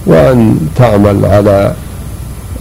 وأن 0.06 0.58
تعمل 0.76 1.24
على 1.24 1.74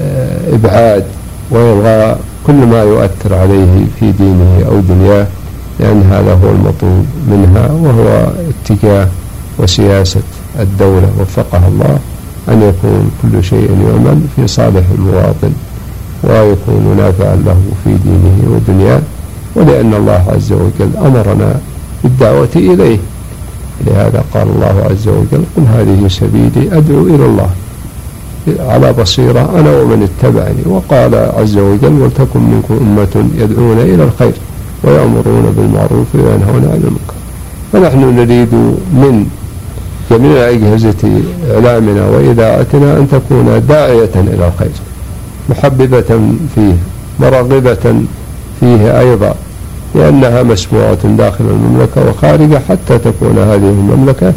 آه، 0.02 0.56
إبعاد 0.56 1.06
وإلغاء 1.52 2.20
كل 2.48 2.54
ما 2.54 2.84
يؤثر 2.84 3.34
عليه 3.34 3.86
في 4.00 4.12
دينه 4.12 4.66
أو 4.68 4.80
دنياه. 4.80 5.28
لأن 5.80 6.02
هذا 6.12 6.34
هو 6.34 6.50
المطلوب 6.50 7.06
منها 7.28 7.72
وهو 7.72 8.32
اتجاه 8.50 9.08
وسياسة 9.60 10.22
الدولة 10.60 11.10
وفقها 11.20 11.68
الله 11.68 12.00
أن 12.50 12.62
يكون 12.62 13.12
كل 13.22 13.44
شيء 13.44 13.70
يعمل 13.88 14.22
في 14.36 14.48
صالح 14.48 14.86
المواطن 14.98 15.52
ويكون 16.24 16.98
نافعا 16.98 17.36
له 17.36 17.58
في 17.84 17.90
دينه 18.04 18.56
ودنياه 18.56 19.02
ولأن 19.56 19.94
الله 19.94 20.26
عز 20.36 20.52
وجل 20.52 20.98
أمرنا 20.98 21.60
بالدعوة 22.04 22.50
إليه. 22.56 22.98
لهذا 23.88 24.24
قال 24.34 24.48
الله 24.48 24.88
عز 24.90 25.08
وجل 25.08 25.44
قل 25.58 25.64
هذه 25.64 26.08
سبيلي 26.08 26.78
أدعو 26.78 27.02
إلى 27.02 27.26
الله 27.26 27.50
على 28.60 28.94
بصيرة 28.94 29.60
أنا 29.60 29.82
ومن 29.82 30.10
اتبعني 30.10 30.62
وقال 30.66 31.16
عز 31.16 31.58
وجل 31.58 32.02
ولتكن 32.02 32.40
منكم 32.40 32.78
أمة 32.82 33.26
يدعون 33.38 33.80
إلى 33.80 34.04
الخير 34.04 34.34
ويأمرون 34.84 35.54
بالمعروف 35.58 36.08
وينهون 36.16 36.64
عن 36.72 36.82
المنكر. 36.84 37.18
فنحن 37.74 38.16
نريد 38.16 38.54
من 38.94 39.26
جميع 40.12 40.50
أجهزة 40.50 41.22
إعلامنا 41.54 42.06
وإذاعتنا 42.06 42.98
أن 42.98 43.08
تكون 43.12 43.66
داعية 43.70 44.10
إلى 44.16 44.48
الخير 44.48 44.72
محببة 45.50 46.20
فيه 46.56 46.74
مرغبة 47.20 48.02
فيه 48.60 49.00
أيضا 49.00 49.36
لأنها 49.96 50.44
مسموعة 50.44 51.08
داخل 51.18 51.46
المملكة 51.46 52.10
وخارجها 52.10 52.62
حتى 52.70 52.98
تكون 52.98 53.38
هذه 53.38 53.70
المملكة 53.70 54.34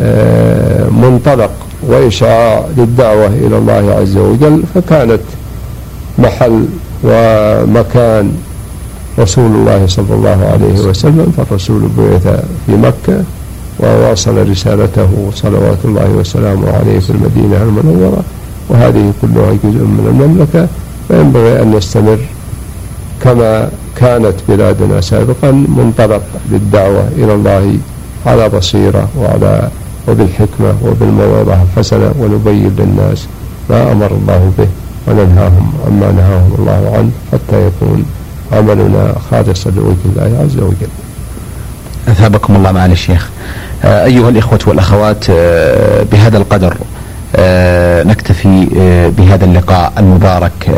آه، 0.00 0.88
منطلق 0.88 1.50
وإشعاع 1.82 2.64
للدعوة 2.76 3.26
إلى 3.26 3.58
الله 3.58 3.96
عز 4.00 4.16
وجل 4.16 4.62
فكانت 4.74 5.20
محل 6.18 6.66
ومكان 7.04 8.32
رسول 9.18 9.44
الله 9.44 9.86
صلى 9.86 10.14
الله 10.14 10.38
عليه 10.52 10.80
وسلم 10.80 11.32
فالرسول 11.36 11.80
بعث 11.98 12.44
في 12.66 12.72
مكة 12.72 13.24
وواصل 13.80 14.50
رسالته 14.50 15.30
صلوات 15.34 15.78
الله 15.84 16.10
وسلامه 16.10 16.70
عليه 16.72 16.98
في 16.98 17.10
المدينة 17.10 17.62
المنورة 17.62 18.22
وهذه 18.68 19.12
كلها 19.22 19.52
جزء 19.64 19.84
من 19.84 20.06
المملكة 20.10 20.68
فينبغي 21.08 21.62
أن 21.62 21.70
نستمر 21.76 22.18
كما 23.22 23.70
كانت 23.96 24.34
بلادنا 24.48 25.00
سابقا 25.00 25.50
منطلق 25.50 26.22
للدعوة 26.50 27.08
إلى 27.16 27.34
الله 27.34 27.76
على 28.26 28.48
بصيرة 28.48 29.08
وعلى 29.20 29.68
وبالحكمة 30.08 30.74
وبالموعظة 30.84 31.62
الحسنة 31.62 32.14
ونبين 32.20 32.76
للناس 32.78 33.26
ما 33.70 33.92
أمر 33.92 34.10
الله 34.10 34.52
به 34.58 34.68
وننهاهم 35.08 35.72
عما 35.86 36.12
نهاهم 36.12 36.54
الله 36.58 36.92
عنه 36.96 37.10
حتى 37.32 37.66
يكون 37.66 38.04
عملنا 38.52 39.14
خالصا 39.30 39.70
لوجه 39.70 39.96
الله 40.06 40.38
عز 40.42 40.58
وجل. 40.58 40.88
أثابكم 42.08 42.56
الله 42.56 42.72
معالي 42.72 42.92
الشيخ. 42.92 43.28
آه، 43.84 44.04
أيها 44.04 44.28
الإخوة 44.28 44.58
والأخوات 44.66 45.24
آه، 45.30 46.02
بهذا 46.12 46.38
القدر 46.38 46.76
آه، 47.36 48.02
نكتفي 48.02 48.66
بهذا 49.18 49.44
اللقاء 49.44 49.92
المبارك 49.98 50.70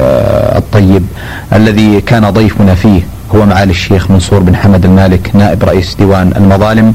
الطيب 0.57 1.07
الذي 1.53 2.01
كان 2.01 2.31
ضيفنا 2.31 2.75
فيه. 2.75 3.01
هو 3.35 3.47
معالي 3.47 3.71
الشيخ 3.71 4.11
منصور 4.11 4.39
بن 4.41 4.57
حمد 4.57 4.85
المالك 4.85 5.31
نائب 5.35 5.65
رئيس 5.65 5.95
ديوان 5.95 6.33
المظالم 6.37 6.95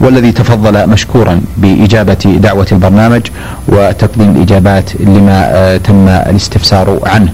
والذي 0.00 0.32
تفضل 0.32 0.88
مشكورا 0.90 1.40
بإجابة 1.56 2.38
دعوة 2.42 2.66
البرنامج 2.72 3.22
وتقديم 3.68 4.36
الإجابات 4.36 4.90
لما 5.00 5.76
تم 5.76 6.08
الاستفسار 6.08 6.98
عنه. 7.06 7.32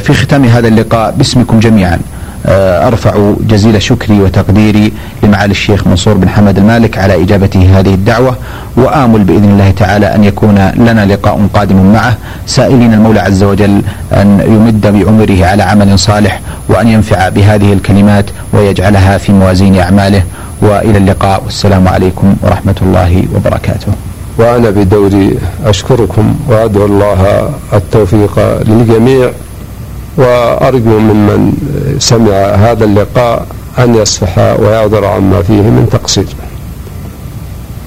في 0.00 0.14
ختام 0.14 0.44
هذا 0.44 0.68
اللقاء 0.68 1.14
باسمكم 1.18 1.60
جميعا. 1.60 1.94
آه، 1.94 2.19
أرفع 2.46 3.32
جزيل 3.40 3.82
شكري 3.82 4.20
وتقديري 4.20 4.92
لمعالي 5.22 5.50
الشيخ 5.50 5.86
منصور 5.86 6.14
بن 6.14 6.28
حمد 6.28 6.58
المالك 6.58 6.98
على 6.98 7.22
إجابته 7.22 7.78
هذه 7.78 7.94
الدعوة 7.94 8.36
وآمل 8.76 9.24
بإذن 9.24 9.44
الله 9.44 9.70
تعالى 9.70 10.14
أن 10.14 10.24
يكون 10.24 10.70
لنا 10.76 11.06
لقاء 11.06 11.48
قادم 11.54 11.92
معه. 11.92 12.16
سائلين 12.46 12.94
المولى 12.94 13.20
عز 13.20 13.42
وجل 13.42 13.82
أن 14.12 14.40
يمد 14.46 14.86
بعمره 14.86 15.46
على 15.46 15.62
عمل 15.62 15.98
صالح 15.98 16.40
وأن 16.68 16.88
ينفع 16.88 17.28
بهذه 17.28 17.72
الكلمات 17.72 18.24
ويجعلها 18.52 19.18
في 19.18 19.32
موازين 19.32 19.80
أعماله. 19.80 20.22
وإلى 20.62 20.98
اللقاء. 20.98 21.42
والسلام 21.44 21.88
عليكم 21.88 22.36
ورحمة 22.42 22.74
الله 22.82 23.24
وبركاته. 23.34 23.92
وأنا 24.38 24.70
بدوري 24.70 25.38
أشكركم 25.66 26.34
وأدعو 26.48 26.86
الله 26.86 27.50
التوفيق 27.72 28.62
للجميع. 28.66 29.30
وأرجو 30.20 30.98
ممن 30.98 31.52
سمع 31.98 32.34
هذا 32.34 32.84
اللقاء 32.84 33.46
أن 33.78 33.94
يصفح 33.94 34.38
ويعذر 34.38 35.04
عما 35.04 35.42
فيه 35.42 35.62
من 35.62 35.88
تقصير. 35.92 36.26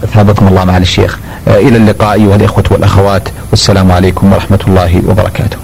أثابكم 0.03 0.47
الله 0.47 0.65
معالي 0.65 0.83
الشيخ. 0.83 1.19
إلى 1.47 1.77
اللقاء 1.77 2.13
أيها 2.13 2.35
الإخوة 2.35 2.63
والأخوات. 2.71 3.29
والسلام 3.51 3.91
عليكم 3.91 4.33
ورحمة 4.33 4.59
الله 4.67 5.01
وبركاته. 5.09 5.57